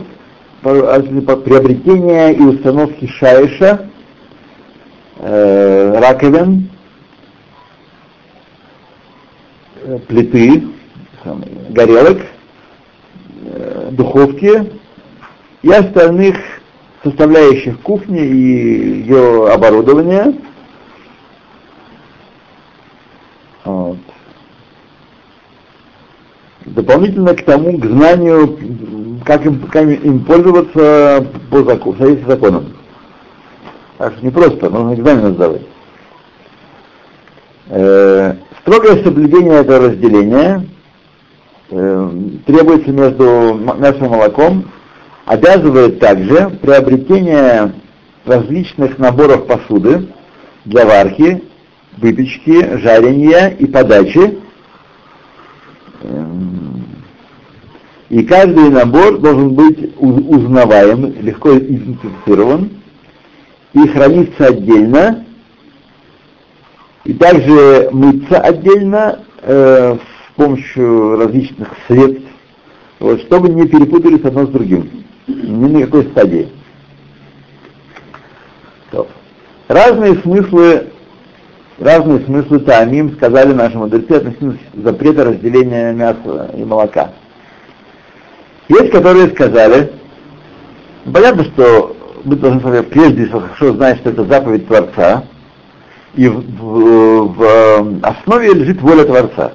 а, 0.64 1.02
приобретения 1.02 2.32
и 2.34 2.42
установки 2.42 3.08
шайша, 3.08 3.90
э, 5.20 6.00
раковин, 6.00 6.70
э, 9.84 10.00
плиты, 10.08 10.64
горелок, 11.70 12.20
э, 13.46 13.90
духовки 13.92 14.72
и 15.62 15.72
остальных 15.72 16.38
составляющих 17.04 17.80
кухни 17.82 18.20
и 18.20 19.02
ее 19.02 19.52
оборудования. 19.52 20.34
Вот. 23.64 23.98
Дополнительно 26.66 27.34
к 27.34 27.44
тому, 27.44 27.78
к 27.80 27.86
знанию, 27.86 28.58
как 29.26 29.46
им, 29.46 29.62
как 29.68 29.84
им 29.84 30.24
пользоваться 30.26 31.26
по 31.50 31.64
закону, 31.64 32.26
в. 32.26 32.77
Так 33.98 34.14
что 34.14 34.26
не 34.26 34.32
просто, 34.32 34.70
нужно 34.70 34.94
экзамен 34.94 35.34
сдавать. 35.34 35.62
Э, 37.70 38.36
строгое 38.62 39.04
соблюдение 39.04 39.56
этого 39.56 39.88
разделения 39.88 40.66
э, 41.70 42.12
требуется 42.46 42.92
между 42.92 43.56
мясом 43.56 44.06
и 44.06 44.10
молоком, 44.10 44.72
обязывает 45.26 46.00
также 46.00 46.50
приобретение 46.62 47.74
различных 48.26 49.00
наборов 49.00 49.48
посуды 49.48 50.08
для 50.66 50.86
варки, 50.86 51.44
выпечки, 51.98 52.78
жарения 52.78 53.50
и 53.50 53.66
подачи. 53.66 54.38
Эм, 56.04 56.86
И 58.10 58.24
каждый 58.24 58.70
набор 58.70 59.18
должен 59.18 59.56
быть 59.56 59.92
узнаваем, 59.98 61.16
легко 61.20 61.58
идентифицирован 61.58 62.77
и 63.74 63.88
храниться 63.88 64.48
отдельно, 64.48 65.26
и 67.04 67.14
также 67.14 67.90
мыться 67.92 68.40
отдельно 68.40 69.20
э, 69.42 69.98
с 69.98 70.36
помощью 70.36 71.18
различных 71.18 71.70
средств, 71.88 72.28
вот, 73.00 73.22
чтобы 73.22 73.50
не 73.50 73.68
перепутались 73.68 74.24
одно 74.24 74.46
с 74.46 74.50
другим, 74.50 75.06
ни 75.28 75.68
на 75.68 75.82
какой 75.82 76.06
стадии. 76.06 76.50
То. 78.92 79.08
Разные 79.68 80.16
смыслы, 80.16 80.88
разные 81.78 82.22
смыслы 82.22 82.60
тамим 82.60 83.14
сказали 83.14 83.54
наши 83.54 83.78
мудрецы 83.78 84.12
относительно 84.12 84.58
запрета 84.74 85.26
разделения 85.26 85.92
мяса 85.94 86.52
и 86.56 86.64
молока. 86.64 87.12
Есть, 88.70 88.92
которые 88.92 89.30
сказали, 89.30 89.92
понятно, 91.06 91.46
что 91.46 91.97
мы 92.28 92.36
должны 92.36 92.60
с 92.60 92.84
прежде 92.84 93.26
всего 93.26 93.40
хорошо 93.40 93.74
знать, 93.74 94.00
что 94.00 94.10
это 94.10 94.26
заповедь 94.26 94.68
Творца, 94.68 95.24
и 96.16 96.28
в, 96.28 96.40
в- 96.42 97.28
в, 97.34 97.42
э, 97.42 98.00
основе 98.02 98.54
лежит 98.54 98.82
воля 98.82 99.06
Творца. 99.06 99.54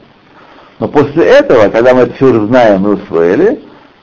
Но 0.79 0.89
после 0.89 1.25
этого, 1.25 1.69
когда 1.69 1.95
мы 1.95 2.03
это 2.03 2.15
все 2.15 2.31
уже 2.31 2.47
знаем 2.47 2.87
и 2.87 2.95
усвоили, 2.95 3.61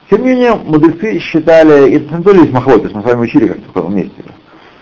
тем 0.09 0.21
не 0.21 0.29
менее, 0.29 0.53
мудрецы 0.53 1.19
считали, 1.19 1.93
это 1.95 2.15
не 2.15 2.23
только 2.23 2.41
есть 2.41 2.51
мы 2.93 3.01
с 3.01 3.05
вами 3.05 3.21
учили 3.21 3.47
как-то 3.47 3.69
в 3.69 3.73
таком 3.73 3.95
месте. 3.95 4.23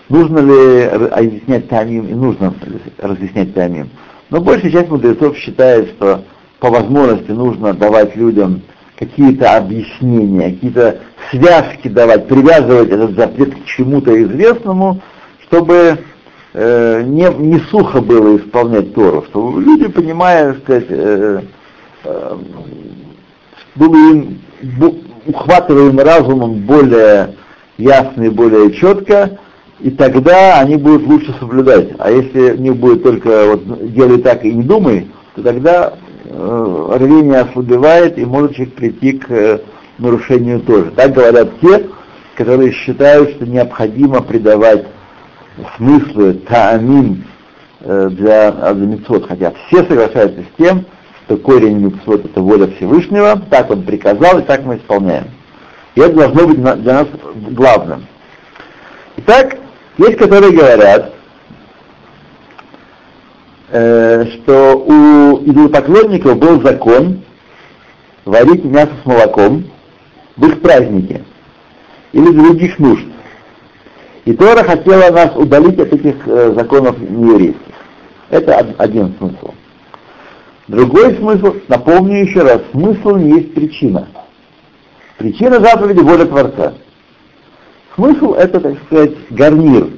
Нужно 0.08 0.38
ли 0.38 0.88
разъяснять 0.88 1.68
тамим 1.68 2.06
и 2.06 2.14
нужно 2.14 2.52
разъяснять 2.98 3.54
тамим. 3.54 3.88
Но 4.30 4.40
большая 4.40 4.70
часть 4.70 4.90
мудрецов 4.90 5.36
считает, 5.36 5.90
что 5.90 6.24
по 6.60 6.70
возможности 6.70 7.30
нужно 7.30 7.72
давать 7.72 8.16
людям 8.16 8.62
какие-то 8.98 9.56
объяснения, 9.56 10.50
какие-то 10.50 10.98
связки 11.30 11.88
давать, 11.88 12.26
привязывать 12.26 12.90
этот 12.90 13.14
запрет 13.14 13.54
к 13.54 13.64
чему-то 13.64 14.22
известному, 14.24 15.00
чтобы 15.44 15.98
э, 16.54 17.02
не, 17.02 17.32
не 17.34 17.60
сухо 17.70 18.00
было 18.00 18.36
исполнять 18.36 18.94
Тору, 18.94 19.24
чтобы 19.28 19.62
люди, 19.62 19.88
понимая, 19.88 20.54
сказать, 20.54 20.86
э, 20.88 21.42
э, 22.04 22.36
было 23.76 23.94
им 23.94 24.40
ухватываем 25.26 25.98
разумом 26.00 26.54
более 26.62 27.34
ясно 27.76 28.24
и 28.24 28.28
более 28.30 28.72
четко, 28.72 29.38
и 29.78 29.90
тогда 29.90 30.58
они 30.58 30.76
будут 30.76 31.06
лучше 31.06 31.32
соблюдать. 31.38 31.90
А 31.98 32.10
если 32.10 32.56
не 32.56 32.70
будет 32.70 33.04
только 33.04 33.46
вот 33.46 33.92
делай 33.92 34.20
так 34.22 34.44
и 34.44 34.52
не 34.52 34.62
думай, 34.64 35.08
то 35.36 35.42
тогда 35.42 35.94
рвение 36.30 37.40
ослабевает 37.40 38.18
и 38.18 38.24
может 38.24 38.54
человек 38.54 38.74
прийти 38.74 39.12
к 39.12 39.30
э, 39.30 39.58
нарушению 39.98 40.60
тоже. 40.60 40.90
Так 40.92 41.12
говорят 41.12 41.60
те, 41.60 41.86
которые 42.36 42.72
считают, 42.72 43.30
что 43.30 43.46
необходимо 43.46 44.22
придавать 44.22 44.86
смыслы 45.76 46.34
таамим 46.34 47.24
э, 47.80 48.08
для, 48.10 48.72
митцвот, 48.74 49.26
хотя 49.26 49.52
все 49.66 49.78
соглашаются 49.84 50.42
с 50.42 50.62
тем, 50.62 50.84
что 51.24 51.36
корень 51.36 51.78
митцвот 51.78 52.24
это 52.24 52.40
воля 52.40 52.68
Всевышнего, 52.76 53.40
так 53.50 53.70
он 53.70 53.82
приказал 53.82 54.38
и 54.38 54.42
так 54.42 54.64
мы 54.64 54.76
исполняем. 54.76 55.26
И 55.94 56.00
это 56.00 56.14
должно 56.14 56.46
быть 56.46 56.60
для 56.60 56.94
нас 56.94 57.06
главным. 57.50 58.06
Итак, 59.16 59.56
есть, 59.98 60.16
которые 60.16 60.52
говорят, 60.52 61.12
э, 63.70 64.24
что 64.26 64.76
у 64.78 65.38
идолопоклонников 65.44 66.38
был 66.38 66.62
закон 66.62 67.22
варить 68.24 68.64
мясо 68.64 68.92
с 69.02 69.06
молоком 69.06 69.64
в 70.36 70.46
их 70.46 70.60
празднике 70.60 71.24
или 72.12 72.30
других 72.30 72.78
нужд. 72.78 73.06
И 74.24 74.32
Тора 74.34 74.62
хотела 74.62 75.10
нас 75.10 75.34
удалить 75.36 75.78
от 75.78 75.92
этих 75.92 76.16
э, 76.26 76.52
законов 76.54 76.98
нееврейских. 76.98 77.62
Это 78.30 78.58
один 78.76 79.14
смысл. 79.18 79.54
Другой 80.68 81.16
смысл, 81.16 81.56
напомню 81.68 82.24
еще 82.24 82.42
раз, 82.42 82.60
смысл 82.72 83.16
не 83.16 83.40
есть 83.40 83.54
причина. 83.54 84.08
Причина 85.16 85.60
заповеди 85.60 86.00
воля 86.00 86.26
Творца. 86.26 86.74
Смысл 87.94 88.34
это, 88.34 88.60
так 88.60 88.74
сказать, 88.84 89.14
гарнир, 89.30 89.88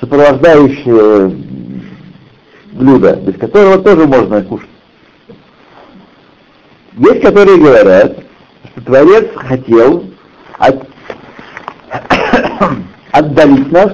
сопровождающее 0.00 1.30
блюдо, 2.74 3.16
без 3.16 3.36
которого 3.38 3.78
тоже 3.78 4.06
можно 4.06 4.42
кушать. 4.42 4.68
Есть, 6.96 7.22
которые 7.22 7.58
говорят, 7.58 8.18
что 8.72 8.80
Творец 8.82 9.30
хотел 9.34 10.04
от, 10.58 10.86
отдалить 13.12 13.72
нас 13.72 13.92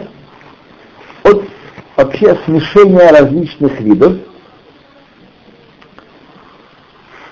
от 1.22 1.42
вообще 1.96 2.38
смешения 2.44 3.10
различных 3.10 3.80
видов 3.80 4.14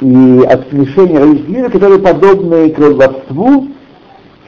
и 0.01 0.43
от 0.49 0.69
смешения 0.71 1.19
различных 1.19 1.49
видов, 1.49 1.73
которые 1.73 1.99
подобны 1.99 2.71
колдовству, 2.71 3.69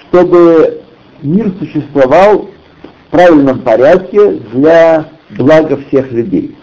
чтобы 0.09 0.83
мир 1.23 1.53
существовал 1.59 2.49
в 2.83 3.11
правильном 3.11 3.61
порядке 3.61 4.33
для 4.53 5.07
блага 5.31 5.77
всех 5.89 6.11
людей. 6.13 6.57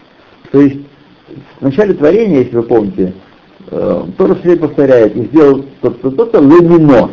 То 0.51 0.61
есть 0.61 0.79
в 1.59 1.61
начале 1.63 1.93
творения, 1.93 2.39
если 2.39 2.55
вы 2.55 2.63
помните, 2.63 3.13
э, 3.69 4.03
Тора 4.17 4.35
все 4.35 4.55
повторяет, 4.55 5.15
и 5.15 5.25
сделал 5.25 5.65
то-то, 5.81 6.11
то-то, 6.11 6.39
лемино, 6.39 7.11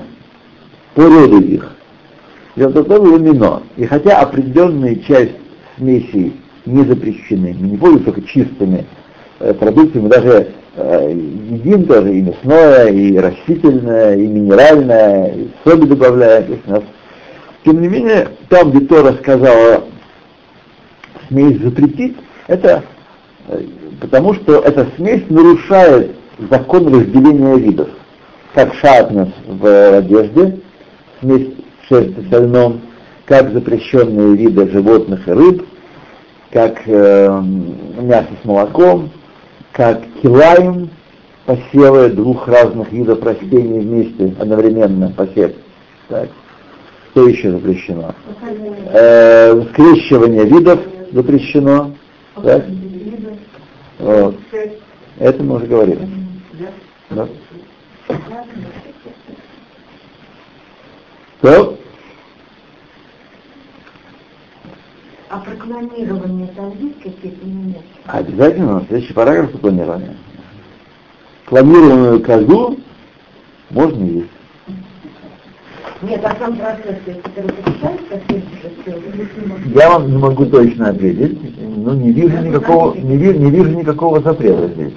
по 0.94 1.02
роду 1.02 1.40
их. 1.40 1.72
Сделал 2.54 2.72
то-то, 2.72 2.96
лемино. 2.96 3.62
И 3.76 3.84
хотя 3.86 4.20
определенная 4.20 4.96
часть 4.96 5.32
смесей 5.76 6.34
не 6.66 6.84
запрещены, 6.84 7.56
мы 7.58 7.68
не 7.68 7.76
пользуемся 7.76 8.12
только 8.12 8.22
чистыми 8.22 8.86
э, 9.40 9.52
продуктами, 9.54 10.08
даже 10.08 10.48
э, 10.76 11.10
едим 11.50 11.86
тоже 11.86 12.14
и 12.14 12.22
мясное, 12.22 12.88
и 12.88 13.16
растительное, 13.16 14.16
и 14.16 14.26
минеральное, 14.26 15.34
и 15.34 15.48
соли 15.64 15.86
добавляем. 15.86 16.58
У 16.66 16.70
нас 16.70 16.82
тем 17.64 17.80
не 17.80 17.88
менее, 17.88 18.28
там, 18.48 18.70
где 18.70 18.86
Тора 18.86 19.14
сказала 19.14 19.84
смесь 21.28 21.58
запретить, 21.60 22.16
это 22.46 22.84
потому 24.00 24.34
что 24.34 24.60
эта 24.60 24.86
смесь 24.96 25.24
нарушает 25.28 26.12
закон 26.50 26.86
разделения 26.94 27.56
видов. 27.56 27.88
Как 28.54 28.74
шатнес 28.74 29.28
в 29.46 29.96
одежде, 29.96 30.60
смесь 31.20 31.48
шерсти 31.88 32.26
с 32.30 32.32
льном, 32.32 32.80
как 33.26 33.52
запрещенные 33.52 34.36
виды 34.36 34.70
животных 34.70 35.26
и 35.26 35.32
рыб, 35.32 35.66
как 36.50 36.82
э, 36.86 37.42
мясо 38.00 38.28
с 38.42 38.44
молоком, 38.44 39.10
как 39.72 40.02
килаем, 40.22 40.90
посевы 41.46 42.10
двух 42.10 42.46
разных 42.46 42.92
видов 42.92 43.22
растений 43.24 43.80
вместе, 43.80 44.34
одновременно 44.38 45.10
посев. 45.10 45.52
Так. 46.08 46.28
Что 47.10 47.28
еще 47.28 47.50
запрещено? 47.50 48.14
Э, 48.92 49.62
скрещивание 49.72 50.44
видов 50.44 50.80
запрещено. 51.12 51.92
Так? 52.42 52.64
Вот. 53.98 54.36
Это 55.18 55.42
мы 55.42 55.56
уже 55.56 55.66
говорили. 55.66 56.08
Да. 57.10 57.28
То. 61.40 61.78
А 65.28 65.38
про 65.40 65.56
клонирование 65.56 66.48
там 66.56 66.70
есть 66.78 67.00
какие-то 67.02 67.46
моменты? 67.46 67.82
Обязательно, 68.06 68.84
следующий 68.88 69.12
параграф 69.12 69.60
клонирования. 69.60 70.16
Клонированную 71.46 72.22
козу 72.22 72.78
можно 73.70 74.04
есть. 74.04 74.33
Нет, 76.04 76.20
а 76.22 76.36
сам 76.38 76.56
процесс, 76.56 76.98
который 77.22 77.50
Я 79.74 79.88
вам 79.88 80.10
не 80.10 80.18
могу 80.18 80.44
точно 80.46 80.90
ответить, 80.90 81.38
но 81.76 81.94
не 81.94 82.12
вижу 82.12 82.36
никакого, 82.38 82.94
не 82.94 83.16
вижу, 83.16 83.38
не 83.38 83.50
вижу 83.50 83.70
никакого 83.70 84.20
запрета 84.20 84.68
здесь. 84.68 84.92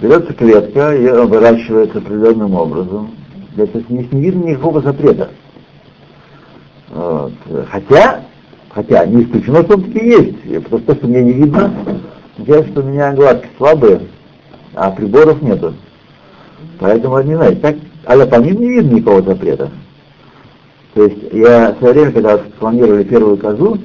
Берется 0.00 0.32
клетка 0.32 0.94
и 0.94 1.08
выращивается 1.08 1.98
определенным 1.98 2.54
образом. 2.54 3.10
Здесь 3.54 3.70
не, 3.88 4.08
не 4.12 4.22
видно 4.22 4.44
никакого 4.44 4.80
запрета. 4.80 5.30
Вот. 6.90 7.32
Хотя, 7.70 8.22
хотя 8.70 9.06
не 9.06 9.24
исключено, 9.24 9.62
что 9.62 9.74
он 9.74 9.82
таки 9.84 10.06
есть. 10.06 10.64
Потому 10.64 10.82
что, 10.82 10.94
что 10.94 11.06
мне 11.08 11.22
не 11.22 11.32
видно, 11.32 11.72
означает, 12.38 12.68
что 12.68 12.80
у 12.80 12.84
меня 12.84 13.12
глазки 13.12 13.48
слабые, 13.56 14.02
а 14.74 14.90
приборов 14.92 15.42
нету. 15.42 15.74
Поэтому 16.78 17.20
не 17.22 17.34
знаю. 17.34 17.56
Так 17.56 17.76
а 18.04 18.26
по 18.26 18.36
ним 18.36 18.60
не 18.60 18.68
видно 18.68 18.96
никакого 18.96 19.22
запрета. 19.22 19.70
То 20.94 21.04
есть 21.04 21.18
я 21.32 21.72
в 21.72 21.78
свое 21.78 21.94
время, 21.94 22.12
когда 22.12 22.38
планировали 22.58 23.04
первую 23.04 23.36
козу, 23.36 23.78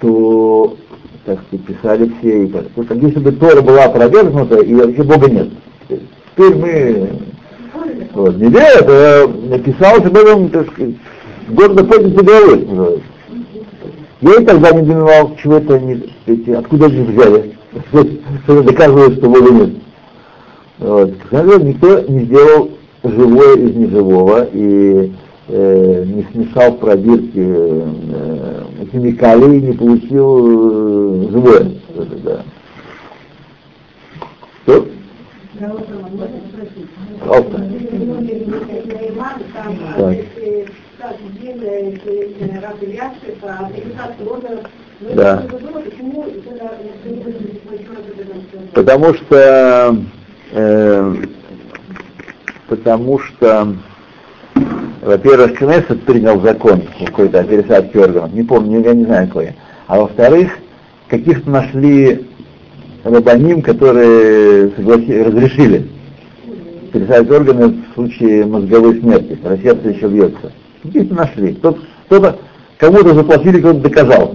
то, 0.00 0.76
так 1.24 1.38
сказать, 1.46 1.66
писали 1.66 2.12
все, 2.18 2.44
и 2.44 2.46
так, 2.48 2.64
как 2.74 2.96
если 3.02 3.18
бы 3.18 3.32
Тора 3.32 3.60
была 3.60 3.84
опровергнута, 3.84 4.60
и 4.60 4.74
вообще 4.74 5.02
Бога 5.02 5.30
нет. 5.30 5.48
Теперь 5.88 6.54
мы 6.54 7.08
вот, 8.14 8.36
не 8.36 8.48
верят, 8.48 8.86
а 8.88 9.26
написалось 9.26 10.04
об 10.04 10.16
этом, 10.16 10.48
так 10.48 10.72
сказать, 10.72 10.94
гордо 11.48 11.84
поднят 11.84 12.14
договор. 12.14 13.00
Я 14.20 14.40
и 14.40 14.44
тогда 14.44 14.70
не 14.72 14.80
понимал, 14.80 15.36
чего 15.42 15.56
это 15.58 15.74
они, 15.74 16.12
эти, 16.26 16.50
откуда 16.50 16.86
они 16.86 17.02
взяли, 17.02 17.56
что 18.44 18.62
доказывает, 18.62 19.18
что 19.18 19.28
Бога 19.28 19.52
нет. 19.52 19.70
Вот. 20.78 21.10
Никто 21.32 22.00
не 22.08 22.24
сделал 22.24 22.70
живое 23.02 23.56
из 23.56 23.76
неживого 23.76 24.46
и 24.52 25.12
э, 25.48 26.04
не 26.06 26.22
смешал 26.32 26.72
в 26.72 26.78
пробирке 26.78 27.30
э, 27.36 28.64
химикалии 28.92 29.58
и 29.58 29.62
не 29.62 29.72
получил 29.72 31.26
э, 31.26 31.30
живое. 31.30 31.70
Да. 32.24 32.42
Что? 34.64 34.86
Пожалуйста. 37.20 37.64
Да. 45.00 45.42
Потому 48.74 49.14
что, 49.14 49.96
э, 50.52 51.14
потому 52.68 53.18
что, 53.18 53.74
во-первых, 55.02 55.54
Кнессет 55.54 56.02
принял 56.04 56.40
закон 56.40 56.82
какой-то 57.04 57.40
о 57.40 57.44
пересадке 57.44 57.98
органов, 57.98 58.32
не 58.32 58.42
помню, 58.42 58.82
я 58.82 58.94
не 58.94 59.04
знаю 59.04 59.26
какой. 59.28 59.54
А 59.86 60.00
во-вторых, 60.00 60.52
каких-то 61.08 61.50
нашли 61.50 62.26
рабаним, 63.04 63.62
которые 63.62 64.70
согласи, 64.76 65.22
разрешили 65.22 65.88
пересадить 66.92 67.30
органы 67.30 67.68
в 67.68 67.94
случае 67.94 68.46
мозговой 68.46 69.00
смерти, 69.00 69.38
когда 69.42 69.58
сердце 69.58 69.90
еще 69.90 70.08
бьется. 70.08 70.52
Каких-то 70.82 71.14
нашли. 71.14 71.54
Кто-то, 71.54 71.78
кто-то 72.06 72.38
кому-то 72.78 73.14
заплатили, 73.14 73.60
кто-то 73.60 73.80
доказал. 73.80 74.34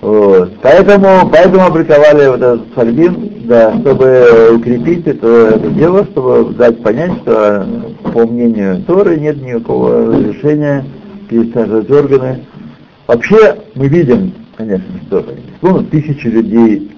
Вот. 0.00 0.52
Поэтому, 0.62 1.28
поэтому 1.30 1.66
опубликовали 1.66 2.28
вот 2.28 2.40
этот 2.40 2.62
фальбин, 2.74 3.42
да, 3.44 3.78
чтобы 3.80 4.54
укрепить 4.56 5.06
это, 5.06 5.26
это 5.56 5.68
дело, 5.70 6.04
чтобы 6.04 6.54
дать 6.54 6.82
понять, 6.82 7.12
что 7.22 7.66
по 8.14 8.26
мнению 8.26 8.82
Торы 8.84 9.20
нет 9.20 9.42
никакого 9.42 10.06
разрешения 10.06 10.84
пересаживать 11.28 11.90
органы. 11.90 12.44
Вообще 13.06 13.58
мы 13.74 13.88
видим, 13.88 14.32
конечно, 14.56 14.86
что 15.06 15.24
ну, 15.60 15.82
тысячи 15.82 16.28
людей, 16.28 16.90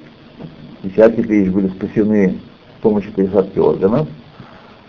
десятки 0.84 1.22
тысяч 1.22 1.50
были 1.50 1.68
спасены 1.68 2.38
с 2.78 2.82
помощью 2.82 3.12
пересадки 3.12 3.58
органов, 3.58 4.06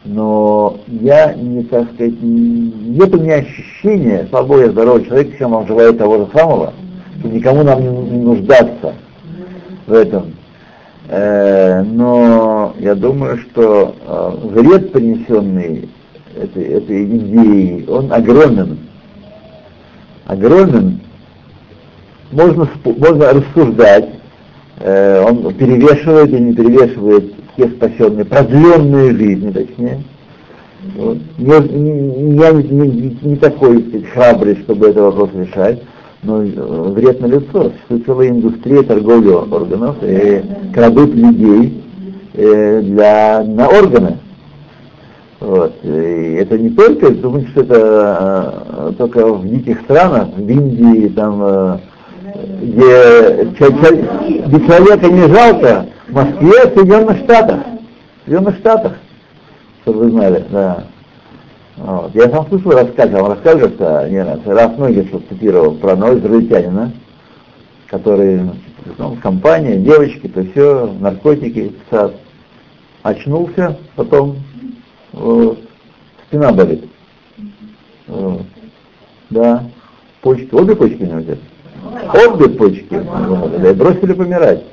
но 0.05 0.77
я 0.87 1.33
не, 1.33 1.63
так 1.63 1.91
сказать, 1.93 2.21
нет 2.21 3.15
у 3.15 3.19
меня 3.19 3.35
ощущения, 3.35 4.27
слава 4.29 4.45
Богу, 4.45 4.59
я 4.59 4.69
здоровый 4.69 5.05
человек, 5.05 5.35
всем 5.35 5.51
вам 5.51 5.65
желаю 5.65 5.93
того 5.93 6.17
же 6.19 6.27
самого, 6.33 6.73
и 7.23 7.27
никому 7.27 7.63
нам 7.63 7.81
не, 7.81 8.17
нуждаться 8.17 8.93
в 9.85 9.93
этом. 9.93 10.33
Э, 11.09 11.81
но 11.83 12.73
я 12.79 12.95
думаю, 12.95 13.37
что 13.37 13.95
э, 14.05 14.47
вред, 14.47 14.91
принесенный 14.91 15.89
этой, 16.35 16.63
этой 16.63 17.05
идеей, 17.05 17.85
он 17.87 18.11
огромен. 18.11 18.79
Огромен. 20.25 20.99
Можно, 22.31 22.67
можно 22.85 23.33
рассуждать, 23.33 24.09
э, 24.79 25.23
он 25.23 25.53
перевешивает 25.53 26.29
или 26.29 26.39
не 26.39 26.55
перевешивает 26.55 27.33
те 27.55 27.67
спасенные, 27.67 28.25
продленные 28.25 29.11
жизни, 29.11 29.51
точнее. 29.51 30.03
Вот. 30.95 31.17
Я, 31.37 31.57
я 31.57 32.51
не, 32.51 32.87
не, 32.87 33.17
не 33.21 33.35
такой 33.35 34.03
храбрый, 34.13 34.57
чтобы 34.63 34.87
этот 34.87 35.03
вопрос 35.03 35.29
решать 35.35 35.81
но 36.23 36.43
э, 36.43 36.47
вред 36.47 37.21
на 37.21 37.27
лицо. 37.27 37.71
Существует 37.71 38.05
целая 38.05 38.29
индустрия 38.29 38.83
торговли 38.83 39.29
органов, 39.29 39.97
и 40.01 40.43
крадут 40.73 41.13
людей 41.13 41.83
э, 42.33 42.81
для, 42.81 43.43
на 43.43 43.67
органы. 43.67 44.17
Вот. 45.39 45.73
И 45.83 46.37
это 46.39 46.57
не 46.57 46.69
только, 46.69 47.11
думаю, 47.11 47.47
что 47.49 47.61
это 47.61 48.63
э, 48.67 48.93
только 48.97 49.27
в 49.27 49.47
диких 49.47 49.81
странах, 49.81 50.29
в 50.35 50.49
Индии, 50.49 51.09
там, 51.09 51.79
где 52.61 53.51
человека 53.57 55.07
не 55.07 55.27
жалко, 55.33 55.87
в 56.07 56.13
Москве, 56.13 56.69
в 56.69 56.75
Соединенных 56.75 57.17
Штатах. 57.19 57.59
В 58.25 58.29
Соединенных 58.29 58.57
Штатах, 58.57 58.93
чтобы 59.83 59.99
вы 59.99 60.11
знали, 60.11 60.45
да. 60.49 60.85
Вот. 61.77 62.13
Я 62.13 62.29
сам 62.29 62.47
слышал 62.47 62.71
рассказ, 62.71 63.09
он 63.13 63.35
как-то 63.37 64.07
не 64.09 64.23
раз, 64.23 64.39
раз 64.45 64.77
многие 64.77 65.05
что 65.07 65.19
цитировал 65.29 65.75
про 65.75 65.93
одного 65.93 66.19
израильтянина, 66.19 66.91
который, 67.87 68.41
ну, 68.97 69.17
компания, 69.21 69.77
девочки, 69.77 70.27
то 70.27 70.43
все, 70.43 70.93
наркотики, 70.99 71.73
сад. 71.89 72.13
Очнулся, 73.01 73.77
потом 73.95 74.37
вот, 75.11 75.59
спина 76.27 76.53
болит. 76.53 76.85
Вот. 78.07 78.43
Да, 79.29 79.63
почки, 80.21 80.53
обе 80.53 80.75
почки 80.75 81.01
него 81.01 81.19
где 81.19 81.37
Обе 82.13 82.49
почки, 82.49 83.01
да, 83.59 83.71
и 83.71 83.73
бросили 83.73 84.13
помирать. 84.13 84.63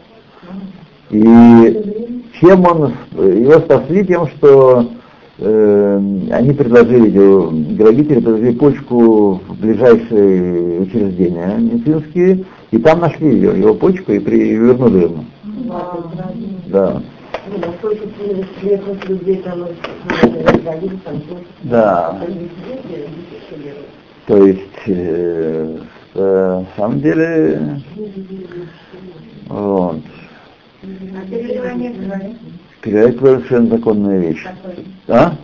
И 1.11 2.21
чем 2.41 2.65
он, 2.65 2.95
его 3.13 3.59
спасли 3.61 4.07
тем, 4.07 4.29
что 4.29 4.87
Э, 4.91 5.00
они 5.41 6.53
предложили, 6.53 7.09
грабители 7.75 8.21
предложили 8.21 8.53
почку 8.57 9.41
в 9.49 9.61
ближайшие 9.61 10.81
учреждения 10.81 11.57
медицинские, 11.59 12.45
и 12.71 12.79
там 12.79 13.01
нашли 13.01 13.31
ее, 13.31 13.59
его 13.59 13.75
почку 13.75 14.13
и, 14.13 14.19
при, 14.19 14.37
и 14.37 14.57
вернули 14.57 15.05
ему. 15.05 15.25
Да. 16.67 17.03
Да. 21.63 22.23
То 24.27 24.47
есть, 24.47 24.61
э, 24.87 25.79
на 26.15 26.67
самом 26.77 27.01
деле, 27.01 27.81
вот. 29.49 29.97
А 30.83 30.87
Передать 32.83 33.19
совершенно 33.19 33.67
законная 33.69 34.19
вещь. 34.19 34.47
А? 35.09 35.35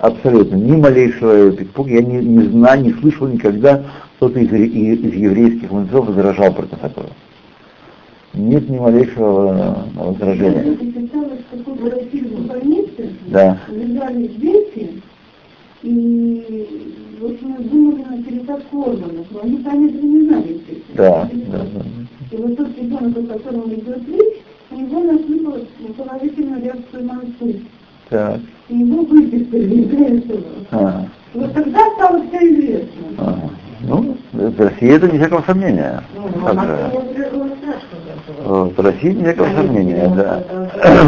Абсолютно. 0.00 0.56
Ни 0.56 0.76
малейшего 0.76 1.50
испуга. 1.50 1.90
Я 1.90 2.02
не, 2.02 2.18
не 2.18 2.46
знаю, 2.48 2.82
не 2.82 2.92
слышал 2.92 3.26
никогда, 3.26 3.82
кто-то 4.16 4.38
из, 4.38 4.52
из, 4.52 5.14
еврейских 5.14 5.70
мудрецов 5.70 6.06
возражал 6.06 6.52
против 6.52 6.84
этого. 6.84 7.06
Нет 8.34 8.68
ни 8.68 8.78
малейшего 8.78 9.84
возражения. 9.94 10.76
Да. 13.28 13.58
И, 15.82 16.66
в 17.20 17.24
общем, 17.24 17.68
думали 17.68 18.04
на 18.46 18.82
органов, 18.82 19.26
но 19.30 19.40
они 19.42 19.62
сами 19.62 19.90
не 19.90 20.28
знали. 20.28 20.60
Да, 20.94 21.30
да, 21.32 21.58
да. 21.58 21.82
И 22.30 22.36
вот 22.36 22.56
тот 22.56 22.68
ребенок, 22.76 23.16
о 23.16 23.38
котором 23.38 23.72
идет 23.72 24.08
речь, 24.08 24.42
у 24.76 24.80
него 24.80 25.00
нашли 25.04 25.92
положительную 25.94 26.62
реакцию 26.62 27.04
на 27.04 27.12
инсульт. 27.22 27.62
Так. 28.10 28.40
И 28.68 28.76
его 28.76 29.02
выписали 29.02 29.74
из 29.74 29.92
этого. 29.92 30.42
А. 30.70 31.06
Вот 31.34 31.52
тогда 31.54 31.90
стало 31.94 32.22
все 32.28 32.38
известно. 32.38 32.88
А. 33.18 33.38
Ну, 33.80 34.16
в 34.32 34.60
России 34.60 34.94
это 34.94 35.08
не 35.08 35.18
всякого 35.18 35.42
сомнения. 35.42 36.02
Ну, 36.14 36.28
а 38.44 38.64
в 38.64 38.80
России 38.80 39.12
не 39.12 39.22
всякого 39.22 39.48
сомнения, 39.54 40.12
да. 40.14 40.42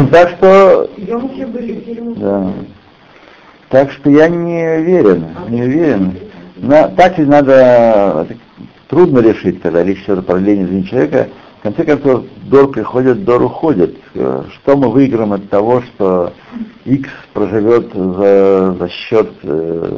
так 0.11 0.29
что... 0.31 0.89
Да. 2.17 2.51
Так 3.69 3.91
что 3.91 4.09
я 4.09 4.27
не 4.29 4.79
уверен, 4.79 5.25
не 5.49 5.61
уверен. 5.61 6.17
На, 6.57 6.87
так 6.89 7.17
ведь 7.17 7.27
надо 7.27 8.27
трудно 8.87 9.19
решить, 9.19 9.61
когда 9.61 9.83
речь 9.83 10.03
идет 10.05 10.29
о 10.29 10.39
жизни 10.39 10.81
человека, 10.81 11.29
в 11.59 11.61
конце 11.61 11.83
концов, 11.83 12.23
дор 12.43 12.71
приходит, 12.71 13.25
дор 13.25 13.41
уходит. 13.43 13.97
Э, 14.15 14.43
что 14.53 14.77
мы 14.77 14.89
выиграем 14.89 15.33
от 15.33 15.49
того, 15.49 15.81
что 15.81 16.31
X 16.85 17.09
проживет 17.33 17.93
за, 17.93 18.75
за 18.79 18.89
счет 18.89 19.29
э, 19.43 19.97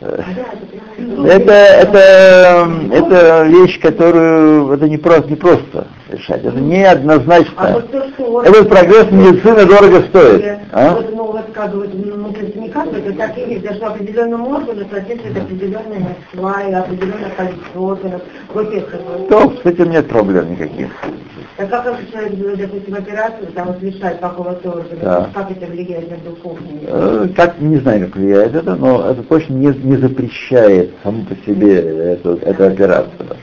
это, 0.00 1.52
это, 1.52 2.70
это 2.92 3.46
вещь, 3.46 3.80
которую 3.80 4.72
это 4.72 4.86
не 4.86 4.98
просто, 4.98 5.30
не 5.30 5.36
просто 5.36 5.86
решать. 6.08 6.44
Это 6.44 6.60
не 6.60 6.84
однозначно. 6.84 7.52
А 7.56 7.72
вот 7.72 7.90
то, 7.90 8.08
что 8.10 8.42
Этот 8.42 8.68
прогресс 8.68 9.10
медицины 9.10 9.66
дорого 9.66 10.02
стоит. 10.08 10.58
А? 10.72 10.94
Вот, 10.94 11.14
ну, 11.14 11.32
вот 11.32 11.46
как 11.52 11.74
бы, 11.74 11.88
ну, 11.88 12.32
то 12.32 12.40
есть 12.40 12.56
не 12.56 12.68
как 12.68 12.90
бы, 12.90 12.98
это 12.98 13.12
так 13.12 13.36
и 13.38 13.40
есть, 13.52 13.62
даже 13.62 13.80
определенному 13.80 14.50
органу 14.50 14.84
соответствует 14.90 15.36
определенная 15.36 16.16
определенное 16.34 17.30
количество 17.36 17.80
органов. 17.80 18.22
Вот 18.52 18.72
это. 18.72 18.98
То, 19.28 19.52
с 19.62 19.66
этим 19.66 19.90
нет 19.90 20.08
проблем 20.08 20.52
никаких. 20.52 20.90
Так 21.56 21.70
как 21.70 21.86
если 21.86 22.12
человек 22.12 22.34
делает, 22.34 22.58
допустим, 22.58 22.94
операцию, 22.94 23.46
там 23.54 23.68
вот 23.68 23.82
решает 23.82 24.20
какого-то 24.20 24.70
органа, 24.72 25.00
да. 25.00 25.30
как 25.32 25.50
это 25.50 25.66
влияет 25.66 26.10
на 26.10 26.16
духовный? 26.18 26.80
Э, 26.82 27.28
как, 27.34 27.58
не 27.60 27.78
знаю, 27.78 28.06
как 28.06 28.16
влияет 28.16 28.54
это, 28.54 28.74
но 28.74 29.10
это 29.10 29.22
точно 29.22 29.54
не, 29.54 29.68
не 29.68 29.96
запрещает 29.96 30.92
саму 31.02 31.24
по 31.24 31.34
себе 31.46 31.76
эту, 31.76 32.34
эту 32.34 32.66
операцию. 32.66 33.38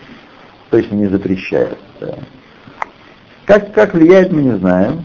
Точно 0.70 0.94
не 0.94 1.08
запрещает. 1.08 1.78
Да. 2.00 2.14
Как, 3.46 3.74
как 3.74 3.94
влияет, 3.94 4.32
мы 4.32 4.42
не 4.42 4.58
знаем. 4.58 5.04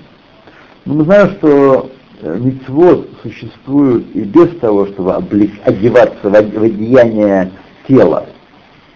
Но 0.85 0.95
мы 0.95 1.05
знаем, 1.05 1.31
что 1.33 1.91
мицвод 2.23 3.09
существует 3.23 4.07
и 4.15 4.21
без 4.21 4.49
того, 4.59 4.87
чтобы 4.87 5.15
облег, 5.15 5.51
одеваться 5.65 6.31
в 6.31 6.35
одеяние 6.35 7.51
тела. 7.87 8.27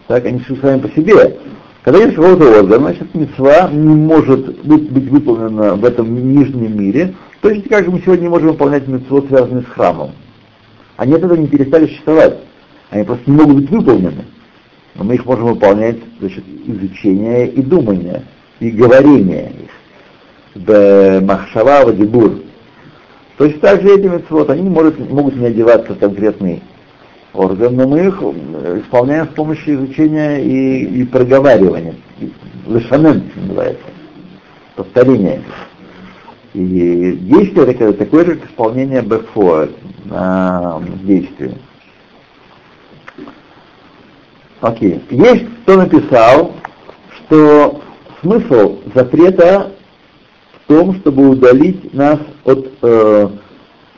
Так, 0.07 0.24
они 0.26 0.38
существуют 0.40 0.62
сами 0.62 0.81
по 0.81 0.88
себе. 0.90 1.38
Когда 1.83 2.00
есть 2.00 2.14
какого-то 2.14 2.61
органа, 2.61 2.78
значит, 2.78 3.14
мецва 3.14 3.68
не 3.72 3.94
может 3.94 4.64
быть, 4.64 4.90
быть 4.90 5.09
выполнена 5.09 5.74
в 5.74 5.85
этом 5.85 6.14
нижнем 6.14 6.81
мире, 6.81 7.14
точно 7.40 7.68
как 7.68 7.85
же 7.85 7.90
мы 7.90 8.00
сегодня 8.00 8.24
не 8.24 8.28
можем 8.28 8.48
выполнять 8.48 8.87
мецвод, 8.87 9.26
связанный 9.26 9.62
с 9.62 9.66
храмом. 9.66 10.12
Они 10.96 11.14
от 11.14 11.24
этого 11.24 11.35
не 11.35 11.48
перестали 11.48 11.87
существовать. 11.87 12.38
Они 12.90 13.02
просто 13.02 13.28
не 13.28 13.37
могут 13.37 13.57
быть 13.57 13.70
выполнены. 13.70 14.24
Но 14.94 15.05
мы 15.05 15.14
их 15.14 15.24
можем 15.24 15.46
выполнять 15.46 15.96
за 16.20 16.31
счет 16.31 16.44
изучения 16.66 17.46
и 17.46 17.62
думания, 17.62 18.22
и 18.62 18.70
говорения 18.70 19.53
их. 20.55 21.22
Махшава, 21.22 21.87
в 21.87 21.96
Дебур. 21.96 22.42
Точно 23.37 23.59
так 23.61 23.83
же 23.83 23.98
эти 23.98 24.07
митцвот, 24.07 24.51
они 24.51 24.68
могут, 24.68 24.98
могут 25.11 25.37
не 25.37 25.46
одеваться 25.46 25.94
в 25.94 25.98
конкретный 25.98 26.62
орган, 27.33 27.75
но 27.75 27.88
мы 27.88 28.07
их 28.07 28.22
исполняем 28.85 29.27
с 29.27 29.35
помощью 29.35 29.77
изучения 29.77 30.44
и, 30.44 31.01
и 31.01 31.05
проговаривания. 31.05 31.94
Лешанем 32.66 33.25
называется. 33.35 33.85
Повторение. 34.77 35.42
И 36.55 37.18
действие 37.22 37.66
такое, 37.66 37.92
такое 37.94 38.25
же, 38.27 38.37
как 38.37 38.51
исполнение 38.51 39.03
БФО 39.03 39.70
на 40.05 40.81
действие. 41.03 41.55
Окей. 44.61 45.03
Есть 45.11 45.46
кто 45.62 45.79
написал, 45.79 46.55
что 47.16 47.83
смысл 48.23 48.79
запрета 48.95 49.73
в 50.55 50.69
том, 50.69 50.95
чтобы 51.01 51.29
удалить 51.29 51.93
нас 51.93 52.19
от 52.45 52.73
э, 52.83 53.29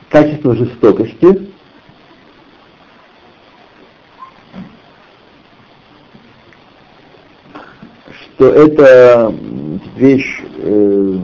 качества 0.08 0.56
жестокости, 0.56 1.50
что 8.34 8.48
это 8.48 9.32
вещь 9.96 10.42
э, 10.58 11.18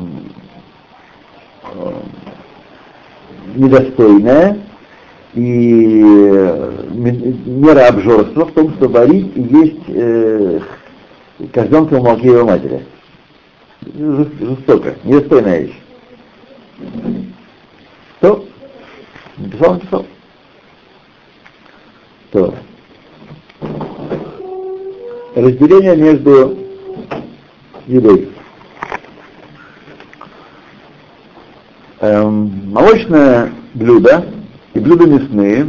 недостойная, 3.57 4.59
и 5.35 5.43
мера 6.93 7.89
обжорства 7.89 8.45
в 8.47 8.53
том, 8.53 8.75
что 8.75 8.89
варить 8.89 9.33
есть 9.37 9.89
э, 9.89 10.61
козленка 11.49 11.95
в 11.97 12.03
молоке 12.03 12.29
его 12.29 12.45
матери. 12.45 12.87
Жестоко, 13.83 14.97
недостойная 15.05 15.61
вещь. 15.61 15.79
Что? 18.19 18.45
Написал, 19.39 19.75
написал. 19.75 20.07
То. 22.33 22.55
Разделение 25.35 25.97
между 25.97 26.59
едой. 27.87 28.31
Эм, 32.01 32.71
молочное 32.71 33.53
блюдо 33.75 34.27
и 34.75 34.79
блюда 34.79 35.07
мясные, 35.07 35.67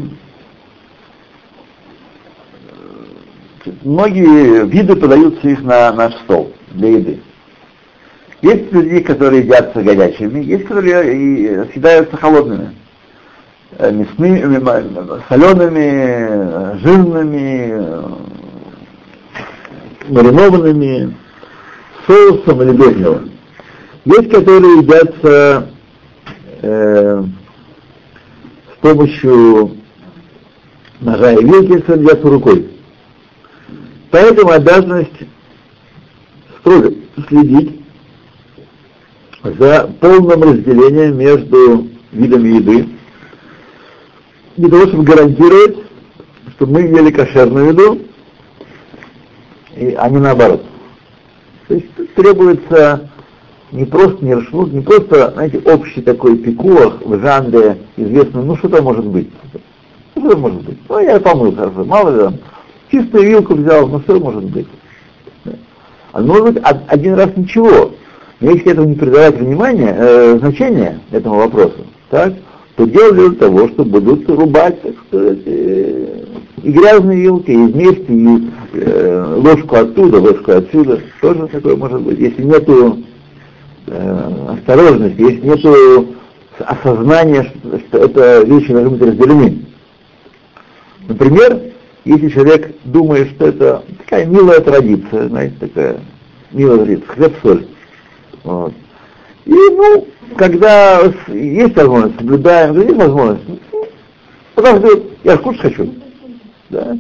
многие 3.84 4.66
виды 4.66 4.96
подаются 4.96 5.48
их 5.48 5.62
на 5.62 5.92
наш 5.92 6.14
стол 6.24 6.54
для 6.72 6.90
еды. 6.90 7.20
Есть 8.42 8.72
люди, 8.72 9.02
которые 9.02 9.44
едятся 9.44 9.84
горячими, 9.84 10.44
есть, 10.44 10.66
которые 10.66 11.16
и 11.16 11.72
съедаются 11.72 12.18
холодными, 12.18 12.76
э, 13.78 13.92
мясными, 13.92 15.22
солеными, 15.30 16.80
жирными, 16.80 18.22
маринованными, 20.10 21.16
соусом 22.08 22.62
или 22.64 22.72
без 22.72 22.96
него. 22.96 23.20
Есть, 24.06 24.32
которые 24.32 24.78
едятся 24.80 25.70
э, 26.64 27.24
с 28.74 28.82
помощью 28.82 29.78
ножа 31.00 31.34
и 31.34 31.44
вилки, 31.44 31.74
если 31.74 32.02
едят 32.02 32.26
рукой. 32.26 32.71
Поэтому 34.12 34.52
обязанность 34.52 35.24
строго 36.60 36.94
следить 37.30 37.82
за 39.44 39.90
полным 40.00 40.44
разделением 40.44 41.18
между 41.18 41.88
видами 42.12 42.50
еды, 42.50 42.90
для 44.58 44.70
того, 44.70 44.88
чтобы 44.88 45.04
гарантировать, 45.04 45.78
чтобы 46.56 46.74
мы 46.74 46.82
ели 46.82 47.10
кошерную 47.12 47.70
еду, 47.70 48.02
и, 49.78 49.96
а 49.98 50.10
не 50.10 50.18
наоборот. 50.18 50.64
То 51.70 51.76
есть 51.76 52.14
требуется 52.16 53.10
не 53.72 53.86
просто 53.86 54.26
не 54.26 54.36
расшнут, 54.36 54.74
не 54.74 54.82
просто, 54.82 55.32
знаете, 55.32 55.60
общий 55.60 56.02
такой 56.02 56.38
пикулах 56.38 57.02
в 57.02 57.20
жанре 57.22 57.78
известно, 57.96 58.44
ну 58.44 58.58
что 58.58 58.68
там 58.68 58.84
может 58.84 59.06
быть? 59.06 59.30
Что 60.18 60.32
там 60.32 60.42
может 60.42 60.62
быть? 60.64 60.78
Ну, 60.90 61.00
я 61.00 61.18
помыл 61.22 61.56
хорошо, 61.56 61.86
мало 61.86 62.10
ли 62.10 62.20
там. 62.20 62.38
Чистую 62.92 63.24
вилку 63.24 63.56
взял, 63.56 63.88
ну 63.88 64.02
что 64.02 64.20
может 64.20 64.44
быть? 64.46 64.68
А 66.12 66.22
может 66.22 66.54
быть 66.54 66.64
один 66.88 67.14
раз 67.14 67.30
ничего. 67.38 67.94
Но 68.42 68.52
если 68.52 68.72
этому 68.72 68.90
не 68.90 68.96
придавать 68.96 69.38
внимания, 69.38 69.96
э, 69.98 70.38
значения 70.40 71.00
этому 71.12 71.36
вопросу, 71.36 71.86
так, 72.10 72.34
то 72.76 72.86
дело 72.86 73.14
для 73.14 73.32
того, 73.32 73.70
что 73.70 73.86
будут 73.86 74.30
рубать, 74.30 74.82
так 74.82 74.94
сказать, 75.08 75.40
э, 75.46 76.26
и 76.64 76.72
грязные 76.72 77.22
вилки, 77.22 77.52
и 77.52 77.56
вместе, 77.56 78.06
и 78.10 78.50
э, 78.74 79.36
ложку 79.38 79.76
оттуда, 79.76 80.20
ложку 80.20 80.52
отсюда, 80.52 81.00
тоже 81.22 81.48
такое 81.48 81.78
может 81.78 82.02
быть. 82.02 82.20
Если 82.20 82.44
нету 82.44 83.04
э, 83.88 84.56
осторожности, 84.58 85.22
если 85.22 85.48
нет 85.48 86.08
осознания, 86.60 87.44
что, 87.44 87.80
что 87.80 87.98
это 88.00 88.44
вещи 88.44 88.74
должны 88.74 88.98
быть 88.98 89.02
разделены. 89.02 89.66
Например, 91.08 91.71
если 92.06 92.30
человек 92.30 92.76
думает, 92.84 93.30
что 93.32 93.48
это 93.48 93.84
такая 94.00 94.26
милая 94.26 94.60
традиция, 94.60 95.28
знаете, 95.28 95.56
такая 95.60 96.00
милая 96.52 96.78
традиция, 96.78 97.08
хлеб-соль. 97.08 97.66
Вот. 98.44 98.74
И, 99.46 99.54
ну, 99.54 100.08
когда 100.36 101.02
есть 101.28 101.76
возможность, 101.76 102.18
соблюдаем, 102.18 102.82
есть 102.82 102.96
возможность, 102.96 103.44
ну, 103.48 105.04
я 105.24 105.38
кушать 105.38 105.62
хочу. 105.62 105.94
Да? 106.70 106.98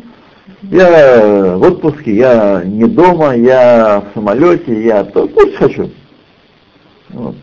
Я 0.64 1.58
в 1.58 1.64
отпуске, 1.64 2.16
я 2.16 2.62
не 2.64 2.86
дома, 2.86 3.36
я 3.36 4.02
в 4.02 4.14
самолете, 4.14 4.84
я 4.84 5.04
то, 5.04 5.28
кушать 5.28 5.56
хочу. 5.56 5.90
Вот. 7.10 7.36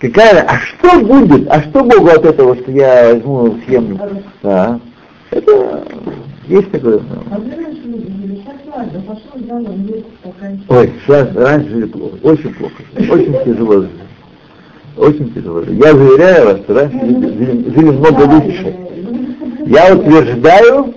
Какая, 0.00 0.42
а 0.42 0.58
что 0.58 1.00
будет, 1.00 1.48
а 1.48 1.62
что 1.62 1.84
Богу 1.84 2.08
от 2.08 2.24
этого, 2.26 2.56
что 2.56 2.70
я 2.72 3.14
возьму, 3.14 3.58
съем? 3.64 3.98
Да. 4.42 4.80
Это 5.30 5.84
есть 6.48 6.70
такое. 6.70 7.00
Ой, 10.68 10.92
сейчас 11.04 11.34
раньше 11.34 11.70
жили 11.70 11.84
плохо, 11.86 12.16
очень 12.22 12.54
плохо, 12.54 12.82
очень 12.96 13.44
тяжело. 13.44 13.86
Очень 14.96 15.32
тяжело. 15.34 15.62
Я 15.62 15.92
заверяю 15.92 16.46
вас, 16.46 16.60
что 16.60 16.74
раньше 16.74 16.98
жили, 16.98 17.70
жили 17.70 17.90
много 17.90 18.22
лучше. 18.22 18.76
Я 19.66 19.94
утверждаю, 19.94 20.94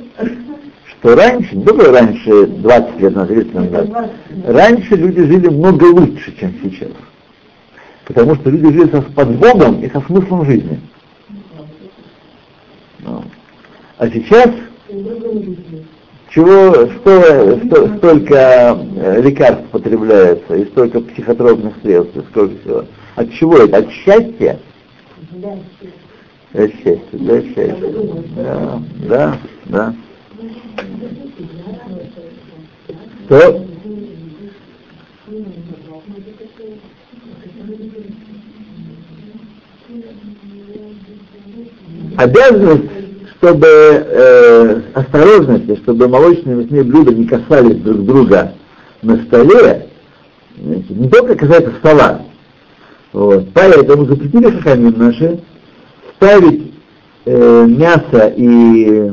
что 1.00 1.16
раньше, 1.16 1.56
не 1.56 1.64
только 1.64 1.92
раньше, 1.92 2.48
20 2.48 3.00
лет 3.00 3.16
назад, 3.16 3.28
30 3.28 3.54
лет 3.54 3.54
назад, 3.54 4.12
раньше 4.46 4.96
люди 4.96 5.24
жили 5.24 5.48
много 5.48 5.86
лучше, 5.86 6.36
чем 6.40 6.54
сейчас. 6.64 6.90
Потому 8.06 8.36
что 8.36 8.50
люди 8.50 8.72
жили 8.72 8.90
со, 8.90 9.02
под 9.02 9.36
Богом 9.38 9.82
и 9.82 9.90
со 9.90 10.02
смыслом 10.02 10.46
жизни. 10.46 10.80
Ну. 13.00 13.24
А 13.98 14.08
сейчас 14.10 14.50
чего, 16.30 16.88
что, 16.88 17.60
что, 17.66 17.98
столько 17.98 18.78
э, 18.96 19.22
лекарств 19.22 19.66
потребляется 19.72 20.56
и 20.56 20.66
столько 20.66 21.02
психотропных 21.02 21.74
средств, 21.82 22.18
сколько 22.32 22.56
всего. 22.62 22.86
От 23.16 23.32
чего 23.34 23.58
это? 23.58 23.78
От 23.78 23.92
счастья? 23.92 24.60
От 26.54 26.72
счастья, 26.72 27.02
да, 27.12 27.42
счастья. 27.42 27.94
Да, 28.36 28.82
да, 29.08 29.38
да. 29.66 29.96
То 33.28 33.68
обязанность, 42.18 42.97
чтобы 43.40 43.68
э, 43.68 44.82
осторожности, 44.94 45.76
чтобы 45.84 46.08
молочные 46.08 46.56
мясные 46.56 46.84
блюда 46.84 47.14
не 47.14 47.26
касались 47.26 47.78
друг 47.78 48.06
друга 48.06 48.54
на 49.02 49.24
столе, 49.26 49.90
знаете, 50.60 50.94
не 50.94 51.08
только 51.08 51.36
касается 51.36 51.72
стола. 51.80 52.22
Вот. 53.14 53.48
Поэтому 53.54 54.06
запретили 54.06 54.50
хахамин 54.52 54.98
наши 54.98 55.40
ставить 56.16 56.74
э, 57.26 57.66
мясо 57.68 58.34
и, 58.36 59.12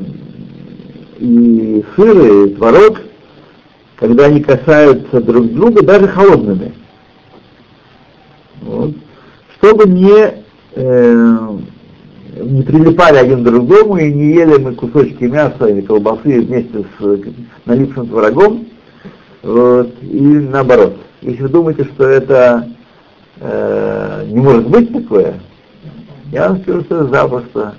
и 1.18 1.84
сыр, 1.94 2.46
и 2.46 2.54
творог, 2.54 3.00
когда 3.96 4.26
они 4.26 4.40
касаются 4.40 5.20
друг 5.20 5.52
друга, 5.52 5.84
даже 5.84 6.08
холодными. 6.08 6.72
Вот. 8.62 8.94
Чтобы 9.58 9.88
не 9.88 10.44
э, 10.74 11.58
не 12.36 12.62
прилипали 12.62 13.16
один 13.16 13.42
к 13.42 13.44
другому 13.44 13.96
и 13.98 14.12
не 14.12 14.34
ели 14.34 14.58
мы 14.58 14.74
кусочки 14.74 15.24
мяса 15.24 15.66
или 15.66 15.80
колбасы 15.80 16.40
вместе 16.40 16.84
с 16.98 17.20
налипшим 17.64 18.06
врагом, 18.06 18.66
вот, 19.42 19.92
и 20.02 20.20
наоборот. 20.20 20.96
Если 21.20 21.42
вы 21.42 21.48
думаете, 21.48 21.84
что 21.84 22.04
это 22.04 22.68
э, 23.40 24.26
не 24.28 24.40
может 24.40 24.68
быть 24.68 24.92
такое, 24.92 25.34
я 26.32 26.48
вам 26.48 26.60
скажу, 26.62 26.80
что 26.82 27.06
запросто. 27.06 27.74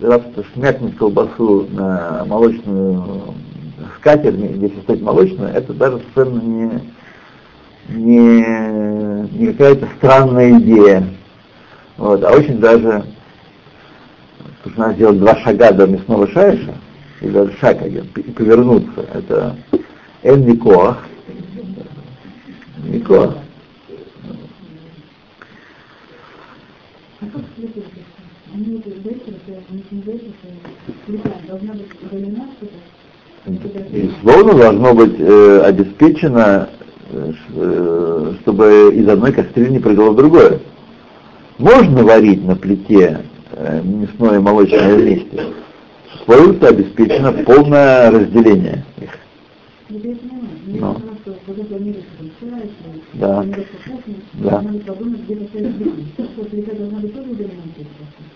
Запросто 0.00 0.44
шмякнуть 0.52 0.96
колбасу 0.96 1.66
на 1.72 2.24
молочную 2.26 3.34
скатерть, 3.96 4.36
если 4.38 4.80
стоит 4.82 5.02
молочную, 5.02 5.50
это 5.50 5.72
даже 5.72 6.00
совершенно 6.14 6.40
не, 6.40 6.70
не, 7.88 9.38
не 9.38 9.46
какая-то 9.52 9.88
странная 9.96 10.58
идея. 10.60 11.04
Вот, 11.96 12.22
а 12.22 12.32
очень 12.32 12.60
даже, 12.60 13.04
что 14.70 14.80
надо 14.80 14.94
сделать 14.94 15.18
два 15.18 15.36
шага 15.36 15.72
до 15.72 15.86
мясного 15.86 16.28
шайша, 16.28 16.74
или 17.20 17.30
даже 17.30 17.52
шаг 17.58 17.82
один, 17.82 18.06
и 18.14 18.30
повернуться. 18.32 19.06
Это 19.12 19.56
эн 20.22 20.46
никоах. 20.46 21.04
Никоах. 22.84 23.36
Безусловно, 33.90 34.54
должно 34.54 34.94
быть 34.94 35.14
э, 35.18 35.60
обеспечено, 35.60 36.68
э, 37.10 38.32
чтобы 38.40 38.92
из 38.94 39.08
одной 39.08 39.32
кастрюли 39.32 39.70
не 39.70 39.78
прыгало 39.78 40.10
в 40.10 40.16
другое. 40.16 40.58
Можно 41.58 42.02
варить 42.02 42.44
на 42.44 42.56
плите 42.56 43.20
э, 43.22 43.35
мясное 43.56 44.36
и 44.36 44.42
молочное 44.42 44.94
вместе. 44.94 45.46
Условием 46.14 46.64
обеспечено 46.64 47.32
полное 47.32 48.10
разделение 48.10 48.84
их. 49.00 49.18
Но. 50.66 51.00
Да. 53.14 53.44
Да. 54.34 54.64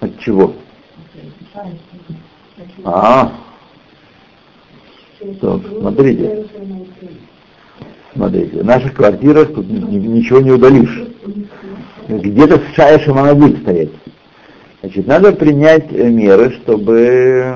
От 0.01 0.19
чего? 0.21 0.55
А, 2.85 3.33
так, 5.41 5.61
смотрите. 5.81 6.47
Смотрите, 8.15 8.63
в 8.63 8.65
наших 8.65 8.95
квартирах 8.95 9.53
тут 9.53 9.69
ничего 9.69 10.41
не 10.41 10.53
удалишь. 10.53 11.05
Где-то 12.09 12.59
с 12.59 12.75
шаешем 12.75 13.19
она 13.19 13.35
будет 13.35 13.61
стоять. 13.63 13.91
Значит, 14.81 15.07
надо 15.07 15.33
принять 15.33 15.91
меры, 15.93 16.53
чтобы 16.63 17.55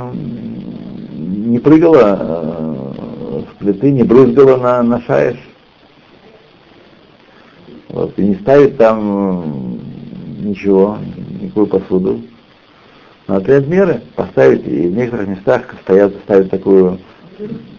не 1.12 1.58
прыгала 1.58 2.18
э, 2.20 3.42
с 3.50 3.58
плиты, 3.58 3.90
не 3.92 4.02
брызгала 4.02 4.58
на, 4.58 4.82
на 4.82 5.00
шаеш. 5.02 5.38
Вот, 7.88 8.18
и 8.18 8.22
не 8.26 8.34
ставить 8.34 8.76
там 8.76 9.80
ничего, 10.38 10.98
никакую 11.40 11.66
посуду. 11.66 12.20
Надо 13.26 13.42
принять 13.42 13.68
меры, 13.68 14.02
поставить, 14.16 14.66
и 14.66 14.88
в 14.88 14.94
некоторых 14.94 15.28
местах 15.28 15.74
стоят, 15.82 16.14
ставят 16.24 16.50
такую, 16.50 16.98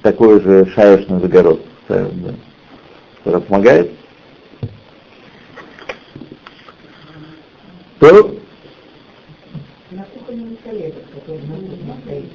такой 0.01 0.41
же 0.41 0.65
шаешный 0.73 1.19
загород. 1.19 1.61
Ставят, 1.83 2.23
да, 2.23 2.33
который 3.23 3.41
помогает. 3.41 3.91
То 7.99 8.35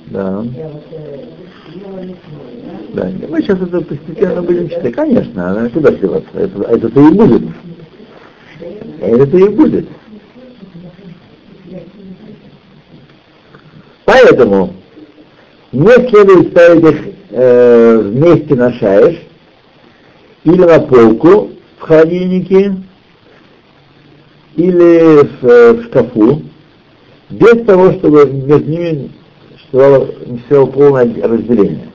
да. 0.07 0.45
Да, 2.95 3.11
мы 3.29 3.43
сейчас 3.43 3.61
это 3.61 3.81
постепенно 3.81 4.43
будем 4.43 4.69
читать. 4.69 4.95
Конечно, 4.95 5.65
а 5.65 5.69
куда 5.71 5.93
деваться? 5.93 6.31
Это, 6.35 6.63
это-то 6.63 7.01
и 7.01 7.13
будет. 7.13 7.43
Это 9.01 9.37
и 9.37 9.49
будет. 9.49 9.89
Поэтому 14.05 14.75
не 15.73 16.09
следует 16.09 16.51
ставить 16.51 16.85
их 16.85 17.15
э, 17.31 17.99
вместе 17.99 18.55
на 18.57 18.73
шаеш 18.73 19.17
или 20.45 20.63
на 20.63 20.81
полку 20.81 21.51
в 21.79 21.83
холодильнике, 21.83 22.75
или 24.57 25.23
в, 25.23 25.45
э, 25.45 25.73
в 25.75 25.85
шкафу, 25.85 26.43
без 27.31 27.65
того, 27.65 27.93
чтобы 27.93 28.27
между 28.27 28.71
ними 28.71 29.11
существовало 29.53 30.67
полное 30.67 31.29
разделение. 31.29 31.89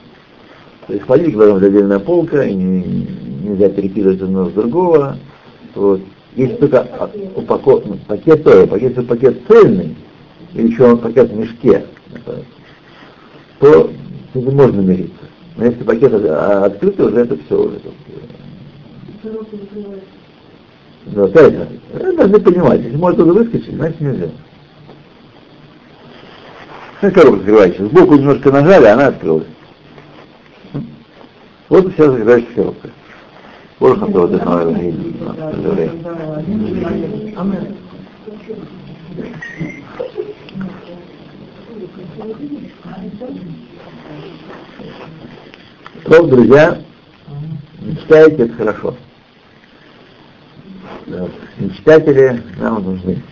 То 0.86 0.94
есть 0.94 1.06
должна 1.06 1.54
быть 1.54 1.64
отдельная 1.64 1.98
полка, 1.98 2.44
и 2.44 2.54
не, 2.54 3.08
нельзя 3.42 3.68
перекидывать 3.68 4.22
одно 4.22 4.48
с 4.48 4.52
другого. 4.52 5.18
Вот. 5.74 6.00
Если 6.36 6.54
только 6.56 6.86
упаков... 7.34 7.84
ну, 7.86 7.96
пакет 8.06 8.44
тоже, 8.44 8.66
пакет, 8.66 8.90
если 8.90 9.02
пакет 9.02 9.42
цельный, 9.48 9.96
или 10.54 10.68
еще 10.68 10.84
он 10.84 10.98
пакет 10.98 11.30
в 11.30 11.36
мешке, 11.36 11.84
то 13.58 13.90
с 14.32 14.36
этим 14.36 14.54
можно 14.54 14.80
мириться. 14.80 15.12
Но 15.56 15.64
если 15.64 15.82
пакет 15.82 16.12
открытый, 16.14 17.06
уже 17.06 17.16
это 17.16 17.36
все 17.46 17.62
уже. 17.62 17.80
Да, 21.06 21.24
опять 21.24 21.52
же, 21.52 22.16
должны 22.16 22.40
понимать, 22.40 22.80
если 22.82 22.96
может 22.96 23.18
туда 23.18 23.32
выскочить, 23.32 23.74
значит 23.74 24.00
нельзя. 24.00 24.28
Ну, 27.02 27.10
коробка 27.10 27.38
закрывающая. 27.40 27.84
Сбоку 27.86 28.14
немножко 28.14 28.50
нажали, 28.50 28.86
она 28.86 29.08
открылась. 29.08 29.46
Вот 31.68 31.86
и 31.86 31.90
вся 31.90 32.10
закрывающая 32.10 32.54
коробка. 32.54 32.90
Боже, 33.78 34.00
на 34.00 34.12
то, 34.12 34.26
это 34.26 34.38
То, 46.04 46.26
друзья, 46.26 46.78
мечтаете, 47.80 48.44
это 48.44 48.54
хорошо. 48.54 48.94
Мечтатели 51.58 52.42
нам 52.58 52.82
нужны. 52.82 53.22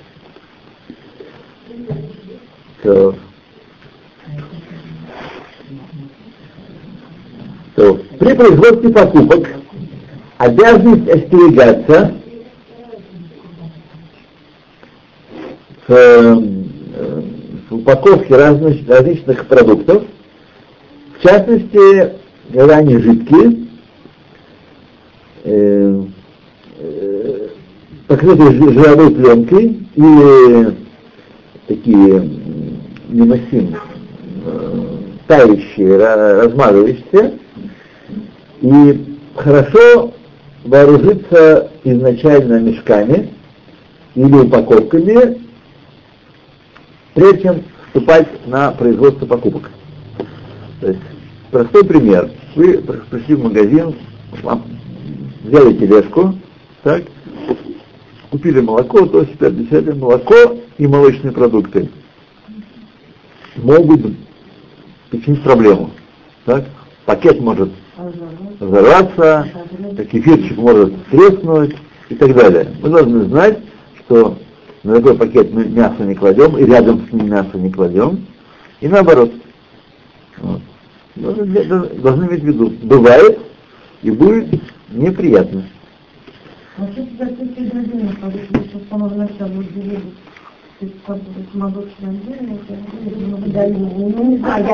То, 2.83 3.15
то 7.75 8.01
при 8.19 8.35
производстве 8.35 8.91
покупок 8.91 9.49
обязанность 10.39 11.09
остерегаться 11.09 12.15
в, 15.87 15.93
э, 15.93 16.35
в 17.69 17.75
упаковке 17.75 18.37
разных, 18.37 18.89
различных 18.89 19.47
продуктов, 19.47 20.05
в 21.19 21.23
частности, 21.23 22.13
когда 22.53 22.77
они 22.77 22.99
жидкие, 22.99 23.67
э, 25.45 26.03
э, 26.79 27.49
покрытые 28.07 28.53
жировой 28.53 29.11
пленкой 29.15 29.81
или 29.95 30.75
такие 31.67 32.31
немосим, 33.09 33.77
э, 34.45 34.97
тающие, 35.27 35.97
размазывающиеся, 35.97 37.39
и 38.65 39.19
хорошо 39.37 40.15
вооружиться 40.65 41.71
изначально 41.85 42.61
мешками 42.61 43.31
или 44.15 44.35
упаковками, 44.37 45.43
прежде 47.13 47.43
чем 47.43 47.63
вступать 47.87 48.47
на 48.47 48.71
производство 48.71 49.27
покупок. 49.27 49.71
То 50.81 50.89
есть, 50.89 51.01
простой 51.51 51.85
пример. 51.85 52.31
Вы 52.57 52.79
пришли 52.79 53.35
в 53.35 53.45
магазин, 53.45 53.97
взяли 55.43 55.75
тележку, 55.75 56.35
так, 56.83 57.03
купили 58.31 58.61
молоко, 58.61 59.05
то 59.05 59.21
есть 59.21 59.39
десятое 59.39 59.95
молоко 59.95 60.57
и 60.79 60.87
молочные 60.87 61.33
продукты 61.33 61.91
могут 63.57 64.17
причинить 65.11 65.43
проблему. 65.43 65.91
Так? 66.47 66.65
Пакет 67.05 67.39
может 67.41 67.71
взорваться, 68.61 69.49
кефирчик 70.11 70.57
может 70.57 71.07
треснуть 71.07 71.77
и 72.09 72.15
так 72.15 72.35
далее. 72.35 72.69
Мы 72.83 72.89
должны 72.89 73.25
знать, 73.25 73.59
что 74.01 74.37
на 74.83 74.97
такой 74.97 75.17
пакет 75.17 75.53
мы 75.53 75.65
мясо 75.65 76.03
не 76.03 76.15
кладем, 76.15 76.57
и 76.59 76.65
рядом 76.65 77.07
с 77.09 77.13
ним 77.13 77.31
мясо 77.31 77.51
не 77.55 77.71
кладем, 77.71 78.27
и 78.81 78.89
наоборот. 78.89 79.33
Вот. 80.39 80.61
Должны, 81.17 81.47
должны 81.47 82.25
иметь 82.25 82.43
в 82.43 82.47
виду, 82.47 82.73
бывает 82.83 83.39
и 84.03 84.11
будет 84.11 84.61
неприятно. 84.91 85.65
Не 86.77 86.87
знаю, 94.39 94.65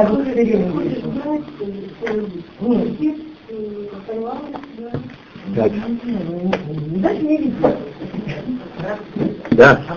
я 3.00 3.14
Да. 9.50 9.84
А 9.88 9.94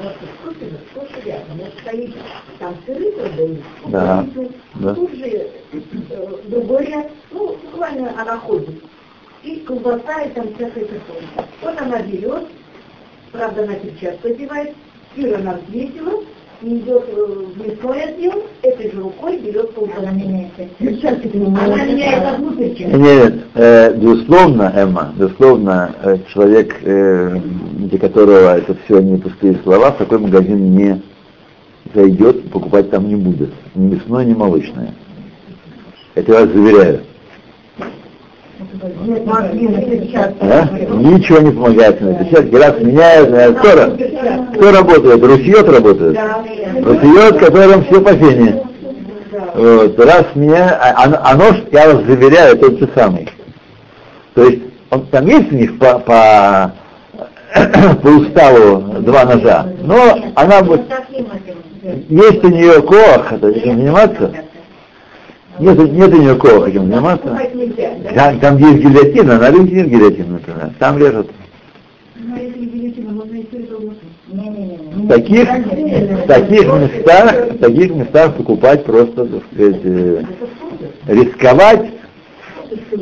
продают. 3.12 3.60
Да, 3.86 4.26
да. 4.76 4.96
Тут 4.96 5.12
же 5.16 5.26
э, 5.26 5.50
другой 6.46 6.86
ряд, 6.88 7.12
ну. 7.32 7.56
И 9.44 9.58
колбаса, 9.60 10.22
и 10.22 10.30
там 10.34 10.54
всякое 10.56 10.86
такое. 10.86 11.22
Вот 11.62 11.82
она 11.82 12.02
берет, 12.02 12.48
правда, 13.32 13.64
она 13.64 13.76
перчатку 13.76 14.30
одевает, 14.30 14.76
сыр 15.16 15.36
она 15.36 15.54
взвесила, 15.54 16.24
и 16.64 16.78
идет 16.78 17.04
э, 17.10 17.26
в 17.56 17.68
мясной 17.68 18.04
отдел, 18.04 18.44
этой 18.62 18.92
же 18.92 19.02
рукой 19.02 19.38
берет 19.38 19.72
колбасу. 19.74 20.00
Она 20.00 20.12
меняется. 20.12 20.68
Она 20.80 21.86
меняет 21.86 22.24
одну 22.24 22.52
перчатку. 22.52 22.98
Нет, 22.98 23.36
э, 23.56 23.96
безусловно, 23.96 24.72
Эмма, 24.76 25.14
безусловно, 25.18 25.96
э, 26.02 26.18
человек, 26.34 26.76
э, 26.84 27.38
для 27.80 28.00
которого 28.00 28.58
это 28.58 28.76
все 28.86 29.00
не 29.00 29.18
пустые 29.18 29.60
слова, 29.64 29.92
в 29.92 29.98
такой 29.98 30.20
магазин 30.20 30.76
не 30.76 31.02
зайдет, 31.94 32.50
покупать 32.50 32.90
там 32.90 33.08
не 33.10 33.16
будет. 33.16 33.52
Ни 33.76 33.96
мясное, 33.96 34.24
ни 34.24 34.34
молочное. 34.34 34.94
Это 36.16 36.32
я 36.32 36.42
вас 36.42 36.50
заверяю. 36.50 37.02
А? 40.42 40.70
Ничего 40.96 41.40
не 41.40 41.52
помогает 41.52 42.02
на 42.02 42.14
перчатки. 42.16 42.56
Раз 42.56 42.80
меняют, 42.80 43.30
э, 43.30 43.54
кто, 43.54 44.58
кто 44.58 44.72
работает? 44.72 45.24
Русьет 45.24 45.68
работает? 45.68 46.14
Да, 46.14 46.44
Русьет, 46.82 47.38
которым 47.40 47.86
все 47.86 48.02
по 48.02 48.14
фене. 48.14 48.64
Вот, 49.56 50.00
раз 50.00 50.26
меня, 50.36 50.78
а, 50.82 51.06
а, 51.06 51.32
а 51.32 51.36
нож, 51.36 51.56
я 51.72 51.94
вас 51.94 52.04
заверяю, 52.06 52.58
тот 52.58 52.80
же 52.80 52.90
самый. 52.96 53.30
То 54.34 54.46
есть, 54.46 54.62
он, 54.90 55.06
там 55.08 55.28
есть 55.28 55.52
у 55.52 55.56
них 55.56 55.78
по, 55.78 56.00
по, 56.00 56.74
по 58.02 58.08
уставу 58.08 59.02
два 59.02 59.26
ножа, 59.26 59.68
но 59.82 60.18
она 60.36 60.62
будет, 60.64 60.82
есть 62.10 62.44
у 62.44 62.48
нее 62.50 62.82
коах, 62.82 63.34
это 63.34 63.50
этим 63.50 63.78
заниматься, 63.78 64.32
нет, 65.60 66.14
нет 66.14 66.42
коах 66.42 66.68
этим 66.68 66.88
заниматься. 66.88 67.40
Там, 68.16 68.40
там 68.40 68.58
есть 68.58 68.84
гильотина, 68.84 69.38
на 69.38 69.52
рынке 69.52 69.76
нет 69.76 69.88
гильотины, 69.90 70.34
например, 70.34 70.72
там 70.80 70.98
режут. 70.98 71.30
Ну, 72.16 72.36
если 72.36 72.66
гильотина, 72.66 73.12
можно 73.12 73.36
и 73.36 73.46
сыр 73.52 73.68
долго. 73.68 73.94
В 74.26 75.08
таких, 75.08 75.48
в 75.50 76.28
таких 76.28 76.66
местах, 76.66 77.52
в 77.52 77.58
таких 77.60 77.92
местах 77.92 78.36
покупать 78.36 78.84
просто, 78.84 79.26
так 79.26 79.44
сказать, 79.52 79.82
э, 79.84 80.24
рисковать. 81.08 81.92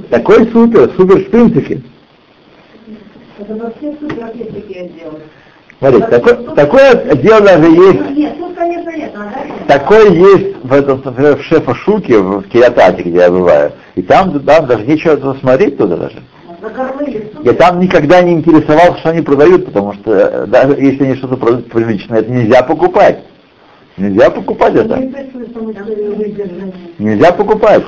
Такой 0.10 0.48
супер, 0.48 0.92
супер 0.98 1.20
в 1.20 1.30
принципе. 1.30 1.82
Это 3.40 3.56
во 3.56 3.72
все 3.72 3.96
супермаркетики 4.00 4.74
я 4.74 4.88
делаю. 4.90 5.22
Смотрите, 5.82 6.08
такое, 6.10 6.36
такое 6.54 6.96
дело 7.16 7.42
даже 7.42 7.72
есть, 7.72 8.00
такое 9.68 10.10
есть 10.12 10.58
в, 10.64 10.72
этом, 10.74 11.02
в 11.02 11.42
шефа 11.42 11.74
Шуке, 11.74 12.20
в 12.20 12.44
Киатате, 12.50 13.02
где 13.02 13.18
я 13.18 13.32
бываю. 13.32 13.72
И 13.96 14.04
там, 14.04 14.40
там 14.42 14.68
даже 14.68 14.86
нечего 14.86 15.36
смотреть 15.40 15.80
туда 15.80 15.98
даже. 15.98 16.22
Я 17.44 17.54
там 17.54 17.80
никогда 17.80 18.22
не 18.22 18.34
интересовался, 18.34 19.00
что 19.00 19.10
они 19.10 19.22
продают, 19.24 19.66
потому 19.66 19.94
что 19.94 20.12
э, 20.12 20.46
даже 20.46 20.74
если 20.74 21.04
они 21.04 21.16
что-то 21.16 21.36
продают 21.38 21.72
приличное, 21.72 22.20
это 22.20 22.30
нельзя 22.30 22.62
покупать. 22.62 23.24
Нельзя 23.98 24.30
покупать 24.30 24.76
это. 24.76 24.98
Нельзя 27.00 27.32
покупать. 27.32 27.84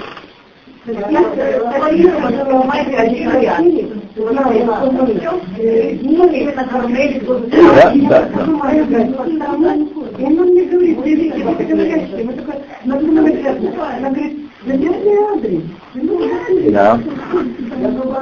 Да, 4.15 4.31
да, 4.31 4.43
да. 4.43 4.81
Он 4.83 4.95
говорит, 4.95 5.23
вот 11.43 11.59
это 11.59 11.75
горячее. 11.75 12.23
Мы 12.23 12.33
этаже. 13.31 13.73
Она 13.97 14.09
говорит, 14.09 14.39
да? 16.71 16.99
Да. 16.99 16.99
Я 17.81 17.89
говорю? 17.89 18.13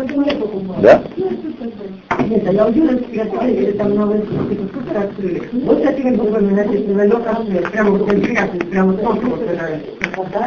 Нет, 2.28 2.44
а 2.48 2.54
я 2.54 2.68
увидела, 2.68 2.98
что 2.98 3.22
открыли, 3.22 3.72
там 3.72 3.96
новые 3.96 4.22
супер 4.24 4.98
открыли. 4.98 5.50
Вот 5.52 5.84
с 5.84 5.86
этими 5.86 6.16
буквами 6.16 6.54
написано 6.54 7.06
«Лёг 7.06 7.28
Ашвет», 7.28 7.72
прямо 7.72 7.92
вот 7.92 8.10
конкретно, 8.10 8.60
прямо 8.66 8.92
вот 8.94 9.00
это. 9.02 9.80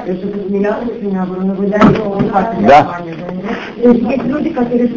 Я 0.07 0.15
что-то 0.15 0.49
смеялась, 0.49 1.03
меня 1.03 1.27
говорю, 1.27 1.43
ну 1.47 1.55
вы 1.55 1.67
Да. 2.67 3.01
Есть 3.77 4.25
люди, 4.25 4.51
которые. 4.51 4.89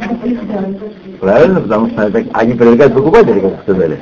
Правильно, 1.19 1.61
потому 1.61 1.89
что 1.89 2.01
это, 2.03 2.23
они 2.33 2.53
привлекают 2.53 2.93
покупателей, 2.93 3.41
как 3.41 3.61
сказали. 3.63 3.97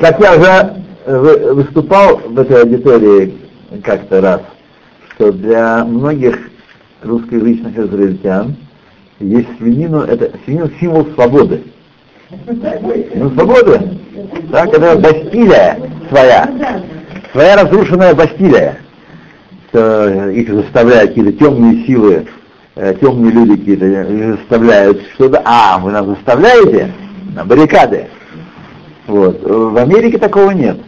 Как 0.00 0.20
я 0.20 0.36
уже 0.36 0.74
э, 1.06 1.18
вы- 1.18 1.54
выступал 1.54 2.16
в 2.18 2.38
этой 2.38 2.62
аудитории 2.62 3.34
как-то 3.82 4.20
раз, 4.20 4.40
что 5.18 5.32
для 5.32 5.84
многих 5.84 6.38
русскоязычных 7.02 7.76
израильтян 7.76 8.54
есть 9.18 9.48
свинину, 9.58 10.02
это 10.02 10.30
свинина 10.44 10.70
символ 10.78 11.06
свободы. 11.14 11.64
Ну, 12.30 13.30
свободы, 13.30 13.98
да, 14.44 14.66
когда 14.66 14.94
Бастилия 14.94 15.76
своя, 16.08 16.48
своя 17.32 17.56
разрушенная 17.56 18.14
Бастилия, 18.14 18.78
что 19.68 20.30
их 20.30 20.48
заставляют 20.52 21.10
какие-то 21.10 21.32
темные 21.32 21.84
силы, 21.84 22.26
э, 22.76 22.94
темные 23.00 23.32
люди 23.32 23.56
какие-то 23.56 23.86
их 23.86 24.38
заставляют 24.38 25.02
что-то, 25.14 25.42
а, 25.44 25.78
вы 25.78 25.90
нас 25.90 26.06
заставляете 26.06 26.92
на 27.34 27.44
баррикады. 27.44 28.06
Вот. 29.08 29.42
В 29.42 29.78
Америке 29.78 30.18
такого 30.18 30.52
нет. 30.52 30.78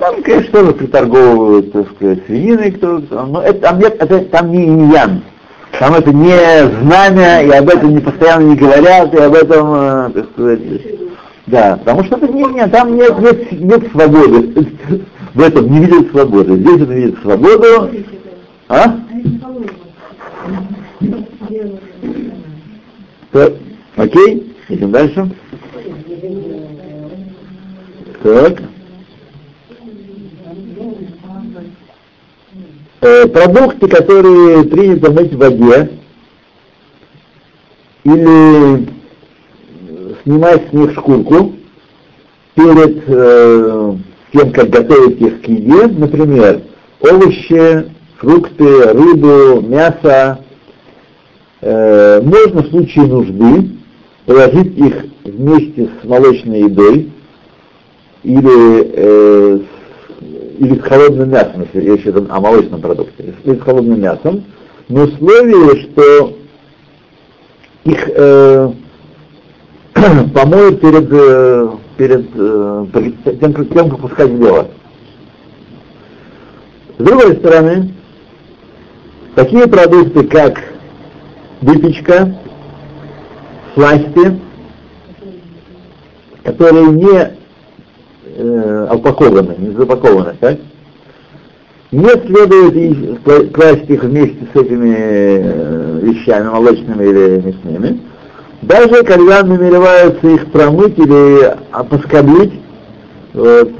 Там, 0.00 0.22
конечно, 0.22 0.50
тоже 0.50 0.72
приторговывают, 0.72 1.72
так 1.72 1.90
сказать, 1.90 2.24
свининой, 2.24 2.70
кто, 2.70 3.02
но 3.10 3.42
это, 3.42 3.60
там 3.60 3.78
нет, 3.78 3.96
это 3.98 4.20
там 4.20 4.50
не 4.50 4.64
иньян. 4.64 5.22
Там 5.78 5.94
это 5.94 6.10
не 6.10 6.68
знамя, 6.80 7.42
и 7.42 7.50
об 7.50 7.68
этом 7.68 7.94
не 7.94 8.00
постоянно 8.00 8.44
не 8.44 8.56
говорят, 8.56 9.12
и 9.12 9.18
об 9.18 9.34
этом, 9.34 9.74
э, 9.74 10.10
так 10.14 10.30
сказать, 10.32 10.60
да, 11.46 11.76
потому 11.76 12.04
что 12.04 12.16
это 12.16 12.28
не, 12.28 12.44
не, 12.44 12.66
там 12.68 12.96
нет, 12.96 13.18
нет, 13.18 13.52
нет 13.52 13.90
свободы. 13.92 14.68
В 15.34 15.40
этом 15.42 15.70
не 15.70 15.84
видят 15.84 16.10
свободы. 16.10 16.56
Здесь 16.56 16.80
это 16.80 16.92
видит 16.92 17.18
свободу. 17.20 17.90
А? 18.68 18.96
Так, 23.32 23.52
окей, 23.96 24.56
идем 24.70 24.90
дальше. 24.92 25.30
Так. 28.22 28.62
Э, 33.02 33.26
продукты, 33.28 33.88
которые 33.88 34.64
принято 34.64 35.10
мыть 35.10 35.32
в 35.32 35.38
воде, 35.38 35.90
или 38.04 38.88
снимать 40.22 40.68
с 40.68 40.72
них 40.74 40.92
шкурку 40.92 41.54
перед 42.54 43.02
э, 43.06 43.94
тем, 44.34 44.52
как 44.52 44.68
готовить 44.68 45.18
их 45.18 45.40
к 45.40 45.48
еде, 45.48 45.86
например, 45.86 46.60
овощи, 47.00 47.90
фрукты, 48.18 48.92
рыбу, 48.92 49.62
мясо, 49.62 50.44
э, 51.62 52.20
можно 52.20 52.62
в 52.62 52.68
случае 52.68 53.06
нужды 53.06 53.70
положить 54.26 54.76
их 54.76 55.04
вместе 55.24 55.88
с 56.02 56.06
молочной 56.06 56.64
едой 56.64 57.10
или, 58.24 58.92
э, 58.92 59.58
с- 59.60 59.79
или 60.20 60.78
с 60.78 60.82
холодным 60.82 61.30
мясом, 61.30 61.62
если 61.62 61.90
речь 61.90 62.02
идет 62.02 62.30
о 62.30 62.40
молочном 62.40 62.80
продукте, 62.80 63.34
или 63.44 63.56
с 63.56 63.62
холодным 63.62 64.00
мясом, 64.00 64.44
на 64.88 65.04
условии, 65.04 65.82
что 65.82 66.36
их 67.84 68.08
э, 68.14 68.72
помоют 70.34 70.80
перед, 70.80 71.08
э, 71.10 71.68
перед 71.96 72.26
э, 72.34 72.86
перед 72.92 73.40
тем, 73.40 73.52
как- 73.54 73.70
тем, 73.70 73.90
как 73.90 74.00
пускать 74.00 74.38
дело. 74.38 74.68
С 76.98 77.02
другой 77.02 77.36
стороны, 77.36 77.94
такие 79.34 79.66
продукты, 79.66 80.24
как 80.24 80.62
выпечка, 81.62 82.36
сласти, 83.74 84.38
которые 86.44 86.88
не 86.88 87.39
э, 88.40 89.54
не 89.58 89.70
запакованы, 89.76 90.34
так? 90.40 90.58
Не 91.92 92.08
следует 92.08 93.52
класть 93.52 93.90
их 93.90 94.04
вместе 94.04 94.46
с 94.52 94.56
этими 94.56 94.96
э, 94.96 96.00
вещами, 96.02 96.48
молочными 96.48 97.04
или 97.04 97.40
мясными. 97.40 98.00
Даже 98.62 99.02
когда 99.02 99.42
намереваются 99.42 100.26
их 100.28 100.52
промыть 100.52 100.98
или 100.98 101.56
поскоблить, 101.88 102.52
вот, 103.32 103.72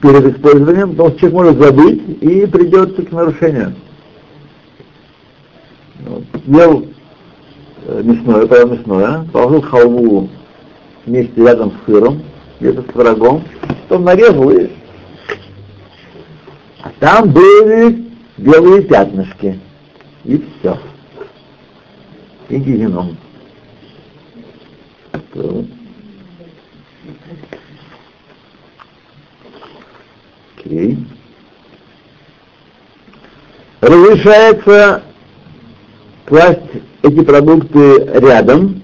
перед 0.00 0.36
использованием, 0.36 0.92
что 0.92 1.10
человек 1.12 1.32
может 1.32 1.58
забыть 1.58 2.02
и 2.20 2.46
придется 2.46 3.02
к 3.02 3.12
нарушению. 3.12 3.74
Вот. 6.06 6.24
Ел 6.46 6.84
э, 7.86 8.02
мясное, 8.02 8.46
поел 8.46 8.68
мясное, 8.68 9.26
положил 9.32 9.62
халву 9.62 10.28
вместе 11.06 11.42
рядом 11.42 11.72
с 11.72 11.86
сыром, 11.86 12.22
где-то 12.62 12.82
с 12.82 12.94
врагом, 12.94 13.44
потом 13.60 14.04
нарезал 14.04 14.50
и... 14.50 14.70
А 16.82 16.90
там 17.00 17.30
были 17.30 18.04
белые 18.36 18.82
пятнышки. 18.82 19.58
И 20.24 20.44
все. 20.60 20.78
И 22.48 22.56
гигеном. 22.56 23.16
Окей. 30.56 30.98
Разрешается 33.80 35.02
класть 36.26 36.60
эти 37.02 37.24
продукты 37.24 38.04
рядом. 38.20 38.82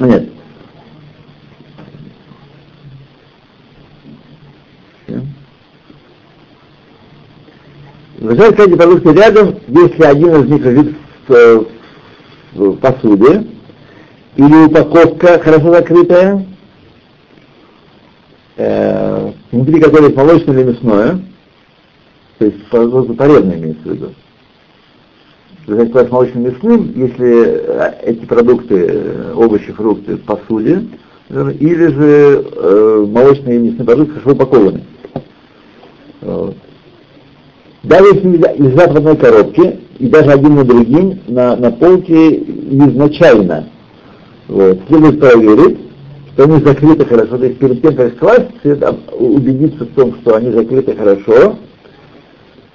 Нет. 0.00 0.37
Класть 8.20 8.58
эти 8.58 8.74
продукты 8.74 9.12
рядом, 9.12 9.60
если 9.68 10.02
один 10.02 10.42
из 10.42 10.50
них 10.50 10.64
лежит 10.64 10.96
в, 11.28 11.66
в 12.54 12.76
посуде, 12.78 13.46
или 14.34 14.66
упаковка 14.66 15.38
хорошо 15.38 15.72
закрытая, 15.72 16.44
э, 18.56 19.32
внутри 19.52 19.80
которой 19.80 20.12
молочное 20.12 20.56
или 20.56 20.70
мясное, 20.70 21.20
то 22.38 22.44
есть 22.44 22.68
порезное 22.68 23.56
имеется 23.56 23.88
в 23.88 23.92
виду. 23.92 24.14
Сказать, 25.62 25.92
класть 25.92 26.10
молочным 26.10 26.42
мясным, 26.42 26.92
если 26.96 27.44
э, 27.44 27.92
эти 28.02 28.24
продукты, 28.24 28.86
э, 28.88 29.32
овощи, 29.36 29.70
фрукты 29.72 30.16
в 30.16 30.24
посуде, 30.24 30.86
или 31.30 31.86
же 31.86 32.46
э, 32.52 33.06
молочные 33.06 33.56
и 33.56 33.60
мясные 33.60 33.86
продукты 33.86 34.14
хорошо 34.14 34.32
упакованы. 34.32 34.84
Вот. 36.20 36.56
Даже 37.88 38.04
если 38.04 38.28
лежат 38.62 38.92
в 38.92 38.96
одной 38.98 39.16
и 39.98 40.08
даже 40.08 40.30
один 40.30 40.56
на 40.56 40.64
другим, 40.64 41.20
на, 41.26 41.56
на 41.56 41.70
полке 41.70 42.36
изначально, 42.36 43.70
вот, 44.46 44.78
следует 44.88 45.18
проверить, 45.18 45.78
что 46.34 46.44
они 46.44 46.62
закрыты 46.62 47.06
хорошо. 47.06 47.38
То 47.38 47.46
есть 47.46 47.58
перед 47.58 47.80
тем, 47.80 47.96
как 47.96 48.18
класть, 48.18 48.50
убедиться 49.18 49.86
в 49.86 49.94
том, 49.94 50.14
что 50.20 50.36
они 50.36 50.52
закрыты 50.52 50.94
хорошо 50.96 51.56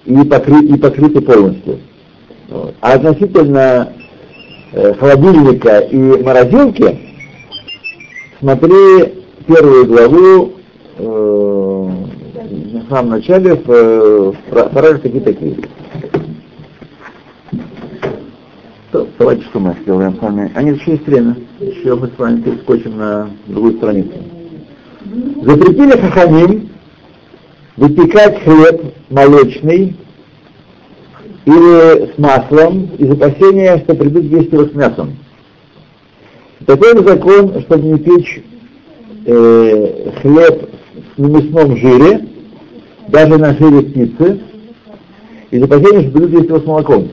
и, 0.05 0.15
покры, 0.23 0.65
и 0.65 0.77
покрыты 0.79 1.21
полностью. 1.21 1.77
Вот. 2.49 2.73
А 2.81 2.93
относительно 2.93 3.93
э, 4.71 4.95
холодильника 4.95 5.77
и 5.77 6.23
морозилки, 6.23 6.99
смотри 8.39 9.13
первую 9.45 9.85
главу 9.85 10.53
э, 10.97 11.72
на 12.53 12.85
самом 12.89 13.11
начале 13.11 13.55
в, 13.55 14.31
в 14.31 14.99
такие 14.99 15.21
такие. 15.21 15.57
То, 18.91 19.07
давайте 19.17 19.43
что 19.45 19.59
мы 19.59 19.75
сделаем 19.81 20.15
с 20.15 20.19
вами. 20.19 20.51
Они 20.53 20.71
еще 20.71 20.91
есть 20.91 21.07
время. 21.07 21.35
Еще 21.59 21.95
мы 21.95 22.07
с 22.07 22.17
вами 22.17 22.41
перескочим 22.41 22.97
на 22.97 23.29
другую 23.47 23.77
страницу. 23.77 24.13
Запретили 25.41 25.99
хаханим 25.99 26.69
выпекать 27.75 28.43
хлеб 28.43 28.93
молочный 29.09 29.95
или 31.45 32.13
с 32.13 32.17
маслом 32.17 32.91
из 32.97 33.11
опасения, 33.11 33.79
что 33.79 33.95
придут 33.95 34.25
есть 34.25 34.53
его 34.53 34.65
с 34.65 34.73
мясом. 34.73 35.17
Такой 36.65 36.93
закон, 37.03 37.61
чтобы 37.61 37.87
не 37.87 37.97
печь 37.97 38.43
э, 39.25 40.11
хлеб 40.21 40.69
в 41.17 41.29
мясном 41.29 41.75
жире, 41.77 42.27
даже 43.07 43.37
на 43.37 43.53
жире 43.53 43.81
птицы, 43.81 44.41
из 45.51 45.63
опасения, 45.63 46.01
что 46.01 46.11
придут 46.11 46.31
есть 46.31 46.45
его 46.45 46.59
с 46.59 46.65
молоком. 46.65 47.09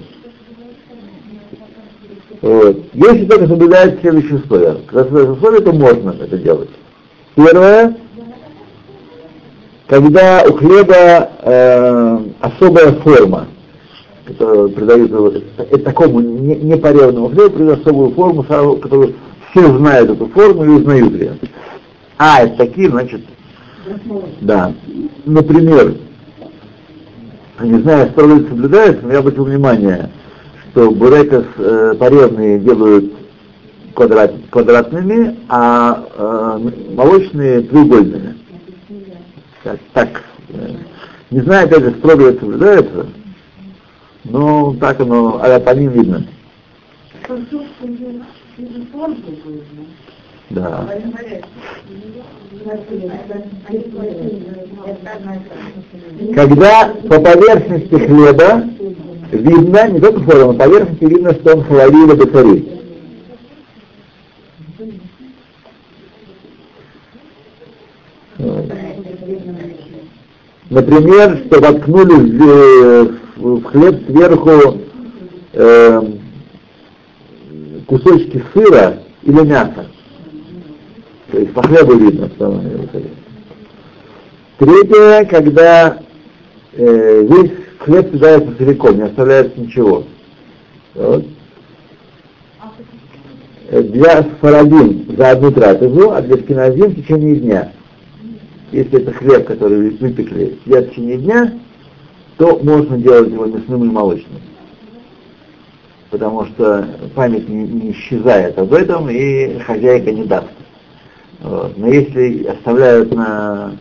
Вот. 2.41 2.79
Если 2.95 3.27
только 3.27 3.47
соблюдает 3.47 4.01
следующие 4.01 4.39
условия. 4.39 4.77
Когда 4.87 5.05
соблюдает 5.05 5.37
условия, 5.37 5.61
то 5.61 5.73
можно 5.73 6.11
это 6.13 6.39
делать. 6.39 6.71
Первое, 7.35 7.97
когда 9.87 10.45
у 10.49 10.53
хлеба 10.55 11.31
э, 11.43 12.19
особая 12.41 12.93
форма, 13.01 13.49
которую 14.25 14.71
придают 14.71 15.11
это, 15.59 15.79
такому 15.81 16.21
непоревному 16.21 17.29
не 17.29 17.35
хлебу, 17.35 17.57
придают 17.57 17.81
особую 17.81 18.13
форму, 18.13 18.43
которую 18.43 19.15
все 19.51 19.77
знают 19.77 20.11
эту 20.11 20.29
форму 20.29 20.65
и 20.65 20.69
узнают 20.69 21.13
ее. 21.13 21.37
А, 22.17 22.43
это 22.43 22.57
такие, 22.57 22.89
значит, 22.89 23.23
да. 24.41 24.73
Например, 25.25 25.95
не 27.61 27.79
знаю, 27.81 28.11
строго 28.11 28.49
соблюдается, 28.49 29.05
но 29.05 29.13
я 29.13 29.19
обратил 29.19 29.45
внимание, 29.45 30.11
что 30.71 30.91
бурекос 30.91 31.45
э, 31.57 31.95
порезные 31.99 32.59
делают 32.61 33.13
квадрат, 33.95 34.33
квадратными, 34.51 35.37
а 35.49 36.05
э, 36.15 36.71
молочные 36.95 37.63
треугольными. 37.63 38.37
Так, 39.63 39.79
так 39.93 40.23
не 41.31 41.41
знаю, 41.43 41.67
опять 41.67 41.85
же, 41.85 41.95
строго 41.99 42.29
это 42.29 42.41
соблюдается, 42.41 43.07
но 44.25 44.75
так 44.81 45.01
оно, 45.01 45.41
а 45.41 45.61
по 45.61 45.71
ним 45.71 45.93
видно. 45.93 46.27
Да. 50.51 50.89
Когда 56.35 56.89
по 57.09 57.21
поверхности 57.21 57.95
хлеба 57.95 58.65
видно, 59.31 59.89
не 59.89 60.01
только 60.01 60.21
форма, 60.21 60.53
на 60.53 60.59
поверхности 60.59 61.05
видно, 61.05 61.33
что 61.35 61.57
он 61.57 61.65
хлорила 61.65 62.17
бацари. 62.17 62.81
Например, 70.69 71.43
что 71.47 71.61
воткнули 71.61 73.09
в 73.37 73.63
хлеб 73.65 74.07
сверху 74.07 74.81
э, 75.53 76.03
кусочки 77.87 78.43
сыра 78.53 78.99
или 79.23 79.41
мяса. 79.43 79.87
То 81.31 81.39
есть 81.39 81.53
по 81.53 81.63
хлебу 81.63 81.95
видно, 81.95 82.29
что 82.31 82.49
он 82.49 82.63
Третье, 84.59 85.25
когда 85.25 85.99
э, 86.73 87.23
весь 87.23 87.53
хлеб 87.79 88.11
съедается 88.11 88.57
целиком, 88.59 88.97
не 88.97 89.03
оставляется 89.05 89.59
ничего. 89.59 90.05
Вот. 90.95 91.25
Для 93.71 94.23
сфарадим 94.23 95.17
за 95.17 95.31
одну 95.31 95.53
трапезу, 95.53 96.11
а 96.11 96.21
для 96.21 96.37
шкиназим 96.37 96.91
в 96.91 96.97
течение 96.97 97.37
дня. 97.37 97.73
Если 98.73 99.01
это 99.01 99.13
хлеб, 99.13 99.47
который 99.47 99.91
выпекли, 99.91 100.59
в 100.67 100.89
течение 100.89 101.17
дня, 101.17 101.55
то 102.37 102.59
можно 102.63 102.99
делать 102.99 103.31
его 103.31 103.47
мясным 103.47 103.85
или 103.85 103.91
молочным. 103.91 104.41
Потому 106.11 106.47
что 106.47 106.87
память 107.15 107.49
не, 107.49 107.63
не 107.63 107.93
исчезает 107.93 108.59
об 108.59 108.73
этом, 108.75 109.09
и 109.09 109.59
хозяйка 109.61 110.11
не 110.13 110.25
даст. 110.25 110.49
Вот. 111.41 111.77
Но 111.79 111.89
если 111.89 112.45
оставляют 112.47 113.15
на, 113.15 113.73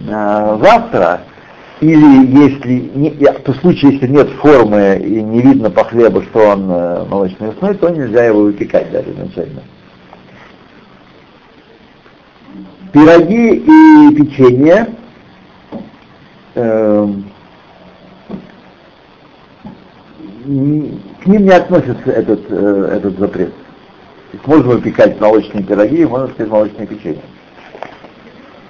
на 0.00 0.58
завтра, 0.58 1.22
или 1.80 2.42
если, 2.42 2.90
не, 2.94 3.10
в 3.10 3.54
случае, 3.60 3.92
если 3.94 4.06
нет 4.08 4.28
формы 4.40 5.00
и 5.04 5.22
не 5.22 5.42
видно 5.42 5.70
по 5.70 5.84
хлебу, 5.84 6.22
что 6.22 6.40
он 6.40 6.70
э, 6.70 7.04
молочный 7.04 7.48
мясной, 7.48 7.74
то 7.74 7.88
нельзя 7.90 8.24
его 8.24 8.42
выпекать 8.42 8.90
даже 8.90 9.10
изначально. 9.10 9.62
Пироги 12.92 13.56
и 13.56 14.14
печенье 14.14 14.86
э, 16.54 17.08
к 20.44 20.46
ним 20.46 21.44
не 21.44 21.50
относится 21.50 22.10
этот, 22.10 22.40
э, 22.48 22.90
этот 22.96 23.18
запрет. 23.18 23.52
Можно 24.46 24.70
выпекать 24.70 25.20
молочные 25.20 25.62
пироги, 25.62 26.04
можно 26.04 26.28
сказать 26.28 26.50
молочные 26.50 26.86
печенье. 26.86 27.22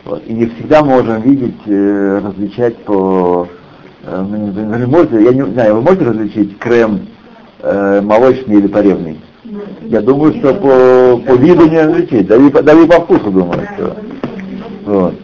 Вот. 0.04 0.22
И 0.26 0.32
не 0.32 0.46
всегда 0.46 0.84
можем 0.84 1.22
видеть, 1.22 1.60
э, 1.66 2.20
различать 2.22 2.76
по... 2.84 3.48
Э, 4.04 4.22
вы 4.22 4.86
можете, 4.86 5.22
я 5.24 5.32
не 5.32 5.44
знаю, 5.52 5.76
вы 5.76 5.82
можете 5.82 6.04
различить 6.04 6.58
крем 6.58 7.06
э, 7.60 8.00
молочный 8.02 8.56
или 8.56 8.66
поревный? 8.66 9.20
Я 9.82 10.00
думаю, 10.00 10.34
что 10.34 10.54
по, 10.54 11.18
по 11.18 11.36
виду 11.36 11.68
не 11.68 11.80
различить, 11.80 12.26
да 12.26 12.36
и, 12.36 12.50
да 12.50 12.72
и 12.72 12.86
по 12.86 13.00
вкусу 13.00 13.30
думаю, 13.30 13.66
что. 13.74 13.96
Вот. 14.84 15.14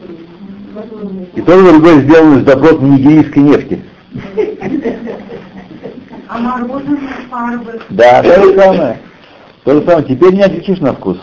И 1.34 1.40
тот 1.42 1.60
и 1.60 1.70
другой 1.70 2.02
сделан 2.02 2.38
из 2.38 2.44
добротной 2.44 2.90
нигерийской 2.90 3.42
нефти. 3.42 3.82
А 6.28 6.38
мороженое 6.38 6.98
фарбы. 7.28 7.80
Да, 7.90 8.22
то 8.22 8.42
же 8.42 8.54
самое. 8.56 8.98
То 9.64 9.74
же 9.74 9.86
самое. 9.86 10.06
Теперь 10.06 10.34
не 10.34 10.42
отличишь 10.42 10.78
на 10.80 10.92
вкус. 10.94 11.18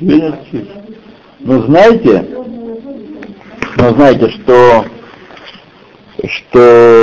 Теперь 0.00 0.20
не 0.20 0.28
отличишь. 0.28 0.68
Но 1.40 1.62
знаете, 1.62 2.26
но 3.76 3.90
знаете, 3.90 4.30
что, 4.30 4.84
что 6.26 6.94